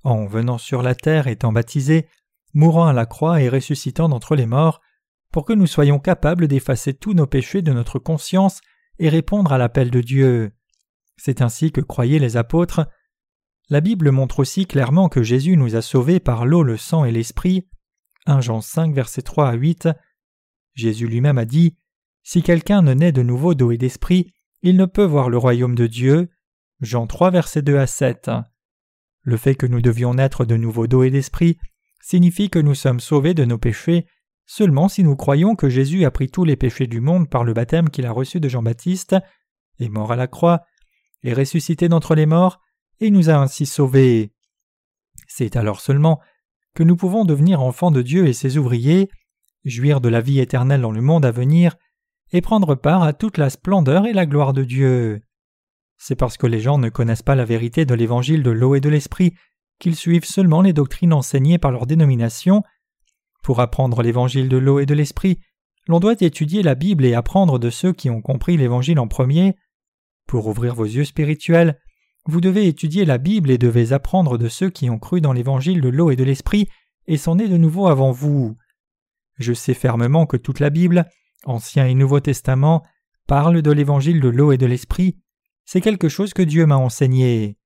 [0.03, 2.07] en venant sur la terre étant baptisé,
[2.53, 4.81] mourant à la croix et ressuscitant d'entre les morts,
[5.31, 8.61] pour que nous soyons capables d'effacer tous nos péchés de notre conscience
[8.99, 10.51] et répondre à l'appel de Dieu.
[11.17, 12.87] C'est ainsi que croyaient les apôtres.
[13.69, 17.11] La Bible montre aussi clairement que Jésus nous a sauvés par l'eau, le sang et
[17.11, 17.67] l'esprit.
[18.25, 19.89] 1 Jean 5, versets 3 à 8.
[20.75, 21.77] Jésus lui-même a dit
[22.23, 24.33] Si quelqu'un ne naît de nouveau d'eau et d'esprit,
[24.63, 26.29] il ne peut voir le royaume de Dieu.
[26.81, 28.31] Jean 3, versets 2 à 7.
[29.21, 31.57] Le fait que nous devions naître de nouveau d'eau et d'esprit
[32.01, 34.07] signifie que nous sommes sauvés de nos péchés
[34.45, 37.53] seulement si nous croyons que Jésus a pris tous les péchés du monde par le
[37.53, 39.15] baptême qu'il a reçu de Jean-Baptiste,
[39.79, 40.63] est mort à la croix,
[41.23, 42.59] est ressuscité d'entre les morts,
[42.99, 44.33] et nous a ainsi sauvés.
[45.27, 46.19] C'est alors seulement
[46.73, 49.09] que nous pouvons devenir enfants de Dieu et ses ouvriers,
[49.63, 51.77] jouir de la vie éternelle dans le monde à venir,
[52.33, 55.21] et prendre part à toute la splendeur et la gloire de Dieu.
[55.97, 58.81] C'est parce que les gens ne connaissent pas la vérité de l'évangile de l'eau et
[58.81, 59.33] de l'esprit
[59.79, 62.63] qu'ils suivent seulement les doctrines enseignées par leur dénomination.
[63.43, 65.39] Pour apprendre l'évangile de l'eau et de l'esprit,
[65.87, 69.55] l'on doit étudier la Bible et apprendre de ceux qui ont compris l'évangile en premier.
[70.27, 71.79] Pour ouvrir vos yeux spirituels,
[72.25, 75.81] vous devez étudier la Bible et devez apprendre de ceux qui ont cru dans l'évangile
[75.81, 76.69] de l'eau et de l'esprit
[77.07, 78.55] et sont nés de nouveau avant vous.
[79.37, 81.05] Je sais fermement que toute la Bible,
[81.45, 82.83] Ancien et Nouveau Testament,
[83.27, 85.17] parle de l'évangile de l'eau et de l'esprit.
[85.65, 87.57] C'est quelque chose que Dieu m'a enseigné.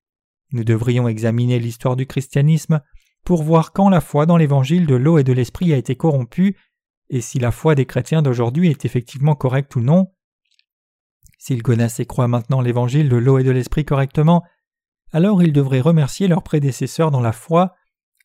[0.51, 2.81] Nous devrions examiner l'histoire du christianisme
[3.25, 6.55] pour voir quand la foi dans l'évangile de l'eau et de l'esprit a été corrompue
[7.09, 10.13] et si la foi des chrétiens d'aujourd'hui est effectivement correcte ou non.
[11.37, 14.43] S'ils connaissent et croient maintenant l'évangile de l'eau et de l'esprit correctement,
[15.11, 17.75] alors ils devraient remercier leurs prédécesseurs dans la foi,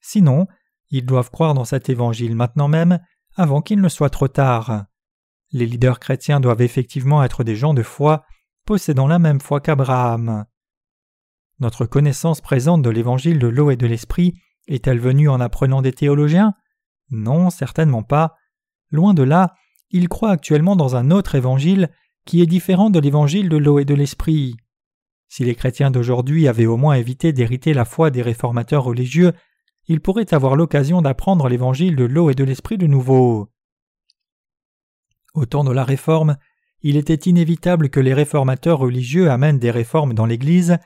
[0.01, 0.47] sinon
[0.91, 2.99] ils doivent croire dans cet évangile maintenant même
[3.37, 4.87] avant qu'il ne soit trop tard.
[5.53, 8.25] Les leaders chrétiens doivent effectivement être des gens de foi,
[8.65, 10.47] possédant la même foi qu'Abraham.
[11.61, 14.35] Notre connaissance présente de l'évangile de l'eau et de l'esprit
[14.67, 16.55] est-elle venue en apprenant des théologiens?
[17.11, 18.37] Non, certainement pas.
[18.91, 19.55] Loin de là,
[19.91, 21.91] ils croient actuellement dans un autre évangile
[22.25, 24.57] qui est différent de l'évangile de l'eau et de l'esprit.
[25.29, 29.33] Si les chrétiens d'aujourd'hui avaient au moins évité d'hériter la foi des réformateurs religieux,
[29.87, 33.52] ils pourraient avoir l'occasion d'apprendre l'évangile de l'eau et de l'esprit de nouveau.
[35.35, 36.37] Au temps de la Réforme,
[36.83, 40.77] il était inévitable que les réformateurs religieux amènent des réformes dans l'Église.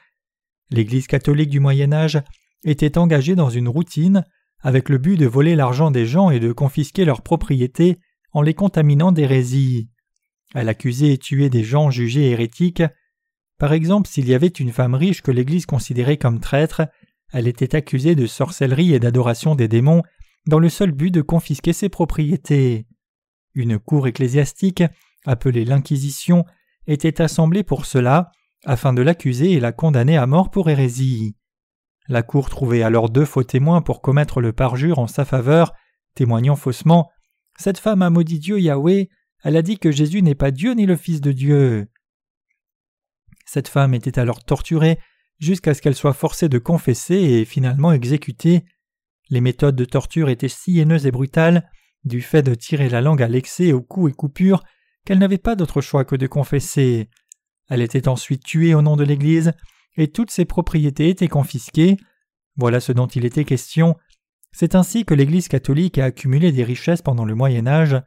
[0.70, 2.22] L'Église catholique du Moyen Âge
[2.64, 4.24] était engagée dans une routine
[4.61, 7.99] avec le but de voler l'argent des gens et de confisquer leurs propriétés
[8.32, 9.88] en les contaminant d'hérésie.
[10.55, 12.82] Elle accusait et tuait des gens jugés hérétiques.
[13.59, 16.82] Par exemple, s'il y avait une femme riche que l'Église considérait comme traître,
[17.32, 20.03] elle était accusée de sorcellerie et d'adoration des démons
[20.47, 22.86] dans le seul but de confisquer ses propriétés.
[23.57, 24.82] Une cour ecclésiastique,
[25.24, 26.44] appelée l'Inquisition,
[26.86, 28.30] était assemblée pour cela,
[28.66, 31.36] afin de l'accuser et la condamner à mort pour hérésie.
[32.07, 35.72] La cour trouvait alors deux faux témoins pour commettre le parjure en sa faveur,
[36.14, 37.11] témoignant faussement
[37.59, 39.09] Cette femme a maudit Dieu Yahweh,
[39.42, 41.88] elle a dit que Jésus n'est pas Dieu ni le Fils de Dieu.
[43.46, 44.98] Cette femme était alors torturée
[45.38, 48.66] jusqu'à ce qu'elle soit forcée de confesser et finalement exécutée.
[49.30, 51.70] Les méthodes de torture étaient si haineuses et brutales,
[52.07, 54.62] du fait de tirer la langue à l'excès aux coups et coupures,
[55.04, 57.11] qu'elle n'avait pas d'autre choix que de confesser.
[57.68, 59.52] Elle était ensuite tuée au nom de l'Église,
[59.96, 61.96] et toutes ses propriétés étaient confisquées.
[62.57, 63.96] Voilà ce dont il était question.
[64.52, 68.00] C'est ainsi que l'Église catholique a accumulé des richesses pendant le Moyen Âge.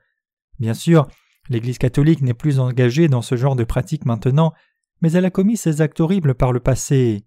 [0.60, 1.08] Bien sûr,
[1.50, 4.54] l'Église catholique n'est plus engagée dans ce genre de pratique maintenant,
[5.02, 7.26] mais elle a commis ces actes horribles par le passé.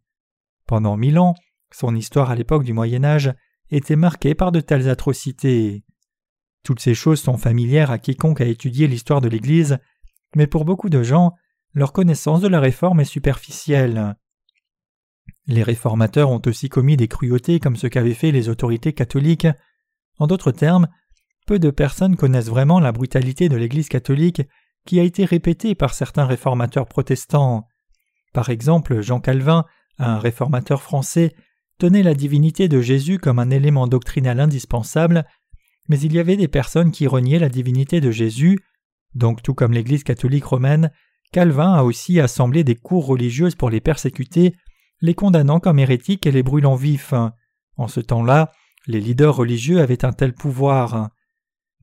[0.66, 1.34] Pendant mille ans,
[1.70, 3.32] son histoire à l'époque du Moyen Âge
[3.70, 5.84] était marquée par de telles atrocités.
[6.62, 9.78] Toutes ces choses sont familières à quiconque a étudié l'histoire de l'Église,
[10.36, 11.32] mais pour beaucoup de gens,
[11.74, 14.16] leur connaissance de la réforme est superficielle.
[15.46, 19.48] Les réformateurs ont aussi commis des cruautés comme ce qu'avaient fait les autorités catholiques.
[20.18, 20.88] En d'autres termes,
[21.46, 24.42] peu de personnes connaissent vraiment la brutalité de l'Église catholique
[24.86, 27.66] qui a été répétée par certains réformateurs protestants.
[28.32, 29.64] Par exemple, Jean Calvin,
[29.98, 31.34] un réformateur français,
[31.78, 35.26] tenait la divinité de Jésus comme un élément doctrinal indispensable,
[35.88, 38.58] mais il y avait des personnes qui reniaient la divinité de Jésus,
[39.14, 40.90] donc tout comme l'Église catholique romaine,
[41.32, 44.54] Calvin a aussi assemblé des cours religieuses pour les persécuter,
[45.00, 47.14] les condamnant comme hérétiques et les brûlant vifs.
[47.76, 48.52] En ce temps-là,
[48.86, 51.10] les leaders religieux avaient un tel pouvoir.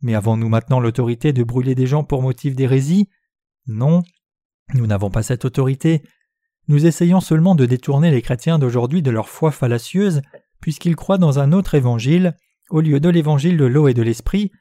[0.02, 3.10] Mais avons-nous maintenant l'autorité de brûler des gens pour motif d'hérésie?
[3.68, 4.04] Non,
[4.74, 6.04] nous n'avons pas cette autorité.
[6.68, 10.22] Nous essayons seulement de détourner les chrétiens d'aujourd'hui de leur foi fallacieuse,
[10.62, 12.36] puisqu'ils croient dans un autre évangile,
[12.70, 14.52] au lieu de l'évangile de l'eau et de l'esprit.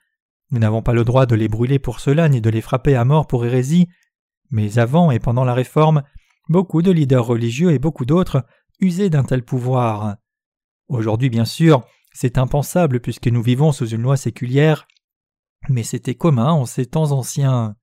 [0.51, 3.05] Nous n'avons pas le droit de les brûler pour cela, ni de les frapper à
[3.05, 3.89] mort pour hérésie.
[4.51, 6.03] Mais avant et pendant la Réforme,
[6.49, 8.47] beaucoup de leaders religieux et beaucoup d'autres
[8.81, 10.17] usaient d'un tel pouvoir.
[10.89, 14.87] Aujourd'hui, bien sûr, c'est impensable puisque nous vivons sous une loi séculière,
[15.69, 17.77] mais c'était commun en ces temps anciens.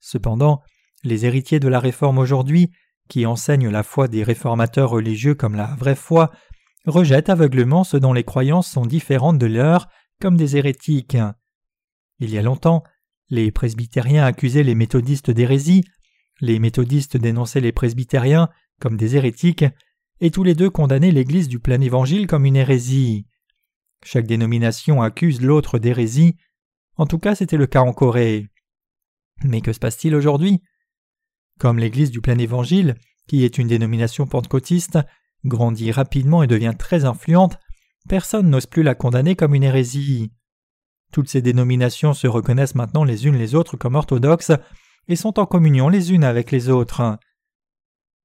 [0.00, 0.62] Cependant,
[1.02, 2.70] les héritiers de la Réforme aujourd'hui,
[3.08, 6.30] qui enseignent la foi des réformateurs religieux comme la vraie foi,
[6.86, 9.88] rejettent aveuglement ceux dont les croyances sont différentes de leurs
[10.20, 11.18] comme des hérétiques.
[12.20, 12.82] Il y a longtemps,
[13.28, 15.82] Les presbytériens accusaient les méthodistes d'hérésie,
[16.40, 18.48] les méthodistes dénonçaient les presbytériens
[18.80, 19.64] comme des hérétiques,
[20.20, 23.26] et tous les deux condamnaient l'Église du plein évangile comme une hérésie.
[24.04, 26.36] Chaque dénomination accuse l'autre d'hérésie.
[26.96, 28.48] En tout cas, c'était le cas en Corée.
[29.44, 30.62] Mais que se passe-t-il aujourd'hui?
[31.58, 32.94] Comme l'Église du plein évangile,
[33.26, 34.98] qui est une dénomination pentecôtiste,
[35.46, 37.58] grandit rapidement et devient très influente,
[38.08, 40.32] personne n'ose plus la condamner comme une hérésie.
[41.12, 44.52] Toutes ces dénominations se reconnaissent maintenant les unes les autres comme orthodoxes
[45.08, 47.18] et sont en communion les unes avec les autres.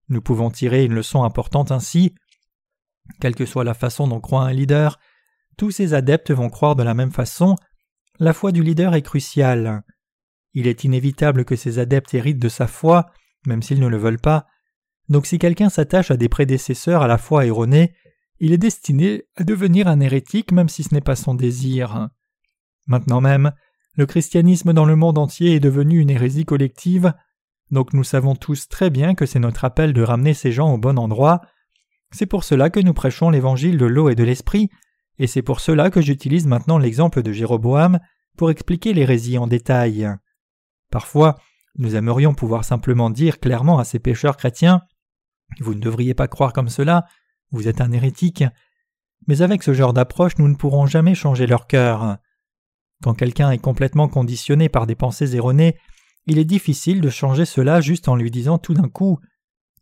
[0.09, 2.15] Nous pouvons tirer une leçon importante ainsi.
[3.19, 4.99] Quelle que soit la façon dont croit un leader,
[5.57, 7.55] tous ses adeptes vont croire de la même façon.
[8.19, 9.83] La foi du leader est cruciale.
[10.53, 13.11] Il est inévitable que ses adeptes héritent de sa foi,
[13.45, 14.47] même s'ils ne le veulent pas.
[15.11, 17.93] Donc si quelqu'un s'attache à des prédécesseurs à la foi erronée,
[18.39, 22.07] il est destiné à devenir un hérétique même si ce n'est pas son désir.
[22.87, 23.51] Maintenant même,
[23.97, 27.13] le christianisme dans le monde entier est devenu une hérésie collective,
[27.71, 30.77] donc nous savons tous très bien que c'est notre appel de ramener ces gens au
[30.77, 31.41] bon endroit.
[32.11, 34.69] C'est pour cela que nous prêchons l'évangile de l'eau et de l'esprit,
[35.19, 37.99] et c'est pour cela que j'utilise maintenant l'exemple de Jéroboam
[38.37, 40.09] pour expliquer l'hérésie en détail.
[40.89, 41.37] Parfois,
[41.77, 44.81] nous aimerions pouvoir simplement dire clairement à ces pécheurs chrétiens
[45.59, 47.05] Vous ne devriez pas croire comme cela,
[47.51, 48.43] vous êtes un hérétique.
[49.27, 52.17] Mais avec ce genre d'approche, nous ne pourrons jamais changer leur cœur.
[53.03, 55.77] Quand quelqu'un est complètement conditionné par des pensées erronées,
[56.27, 59.19] il est difficile de changer cela juste en lui disant tout d'un coup.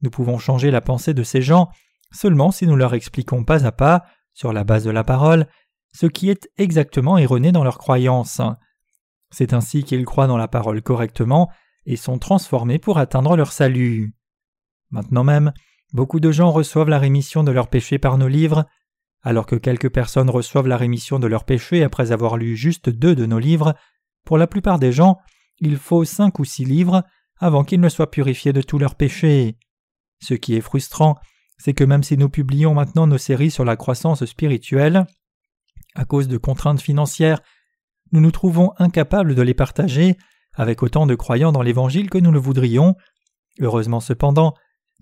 [0.01, 1.69] Nous pouvons changer la pensée de ces gens
[2.11, 5.47] seulement si nous leur expliquons pas à pas, sur la base de la parole,
[5.93, 8.41] ce qui est exactement erroné dans leurs croyances.
[9.31, 11.51] C'est ainsi qu'ils croient dans la parole correctement
[11.85, 14.13] et sont transformés pour atteindre leur salut.
[14.91, 15.53] Maintenant même,
[15.93, 18.65] beaucoup de gens reçoivent la rémission de leurs péchés par nos livres,
[19.21, 23.15] alors que quelques personnes reçoivent la rémission de leurs péchés après avoir lu juste deux
[23.15, 23.75] de nos livres,
[24.25, 25.17] pour la plupart des gens,
[25.59, 27.03] il faut cinq ou six livres
[27.37, 29.57] avant qu'ils ne soient purifiés de tous leurs péchés.
[30.21, 31.17] Ce qui est frustrant,
[31.57, 35.05] c'est que même si nous publions maintenant nos séries sur la croissance spirituelle,
[35.95, 37.41] à cause de contraintes financières,
[38.11, 40.17] nous nous trouvons incapables de les partager
[40.53, 42.95] avec autant de croyants dans l'Évangile que nous le voudrions.
[43.59, 44.53] Heureusement cependant,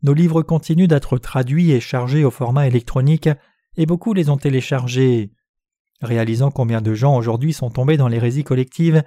[0.04, 3.30] nos livres continuent d'être traduits et chargés au format électronique
[3.78, 5.32] et beaucoup les ont téléchargés.
[6.02, 9.04] Réalisant combien de gens aujourd'hui sont tombés dans l'hérésie collective,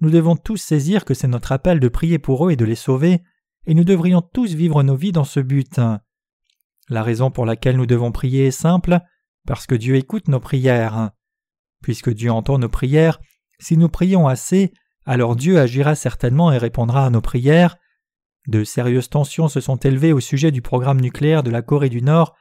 [0.00, 2.76] nous devons tous saisir que c'est notre appel de prier pour eux et de les
[2.76, 3.22] sauver,
[3.66, 5.80] et nous devrions tous vivre nos vies dans ce but.
[6.88, 9.00] La raison pour laquelle nous devons prier est simple,
[9.46, 11.10] parce que Dieu écoute nos prières.
[11.82, 13.20] Puisque Dieu entend nos prières,
[13.58, 14.72] si nous prions assez,
[15.04, 17.76] alors Dieu agira certainement et répondra à nos prières.
[18.48, 22.02] De sérieuses tensions se sont élevées au sujet du programme nucléaire de la Corée du
[22.02, 22.34] Nord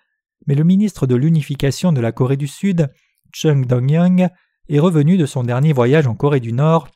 [0.45, 2.89] mais le ministre de l'unification de la Corée du Sud,
[3.31, 4.29] Chung Dong-young,
[4.69, 6.89] est revenu de son dernier voyage en Corée du Nord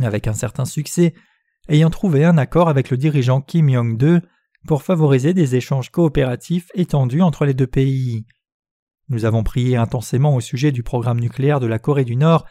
[0.00, 1.14] avec un certain succès,
[1.68, 4.20] ayant trouvé un accord avec le dirigeant Kim Jong-de
[4.66, 8.26] pour favoriser des échanges coopératifs étendus entre les deux pays.
[9.08, 12.44] Nous avons prié intensément au sujet du programme nucléaire de la Corée du Nord,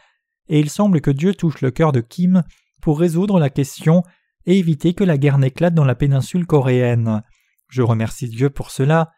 [0.48, 2.42] et il semble que Dieu touche le cœur de Kim
[2.80, 4.02] pour résoudre la question
[4.46, 7.22] et éviter que la guerre n'éclate dans la péninsule coréenne.
[7.68, 9.12] Je remercie Dieu pour cela.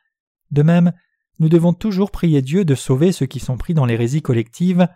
[0.50, 0.92] De même,
[1.38, 4.88] nous devons toujours prier Dieu de sauver ceux qui sont pris dans l'hérésie collective.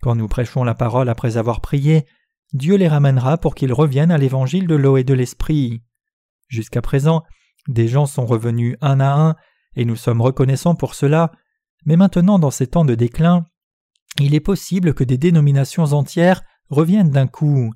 [0.00, 2.06] Quand nous prêchons la parole après avoir prié,
[2.52, 5.82] Dieu les ramènera pour qu'ils reviennent à l'évangile de l'eau et de l'esprit.
[6.48, 7.22] Jusqu'à présent,
[7.68, 9.36] des gens sont revenus un à un,
[9.74, 11.32] et nous sommes reconnaissants pour cela,
[11.86, 13.46] mais maintenant dans ces temps de déclin,
[14.20, 17.72] il est possible que des dénominations entières reviennent d'un coup.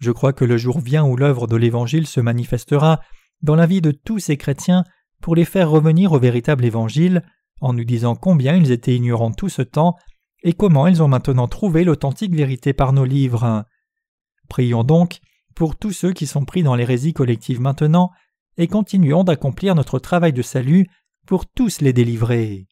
[0.00, 3.00] Je crois que le jour vient où l'œuvre de l'Évangile se manifestera
[3.42, 4.84] dans la vie de tous ces chrétiens
[5.20, 7.22] pour les faire revenir au véritable Évangile,
[7.60, 9.96] en nous disant combien ils étaient ignorants tout ce temps
[10.42, 13.64] et comment ils ont maintenant trouvé l'authentique vérité par nos livres.
[14.48, 15.20] Prions donc
[15.54, 18.10] pour tous ceux qui sont pris dans l'hérésie collective maintenant
[18.56, 20.86] et continuons d'accomplir notre travail de salut
[21.26, 22.66] pour tous les délivrer.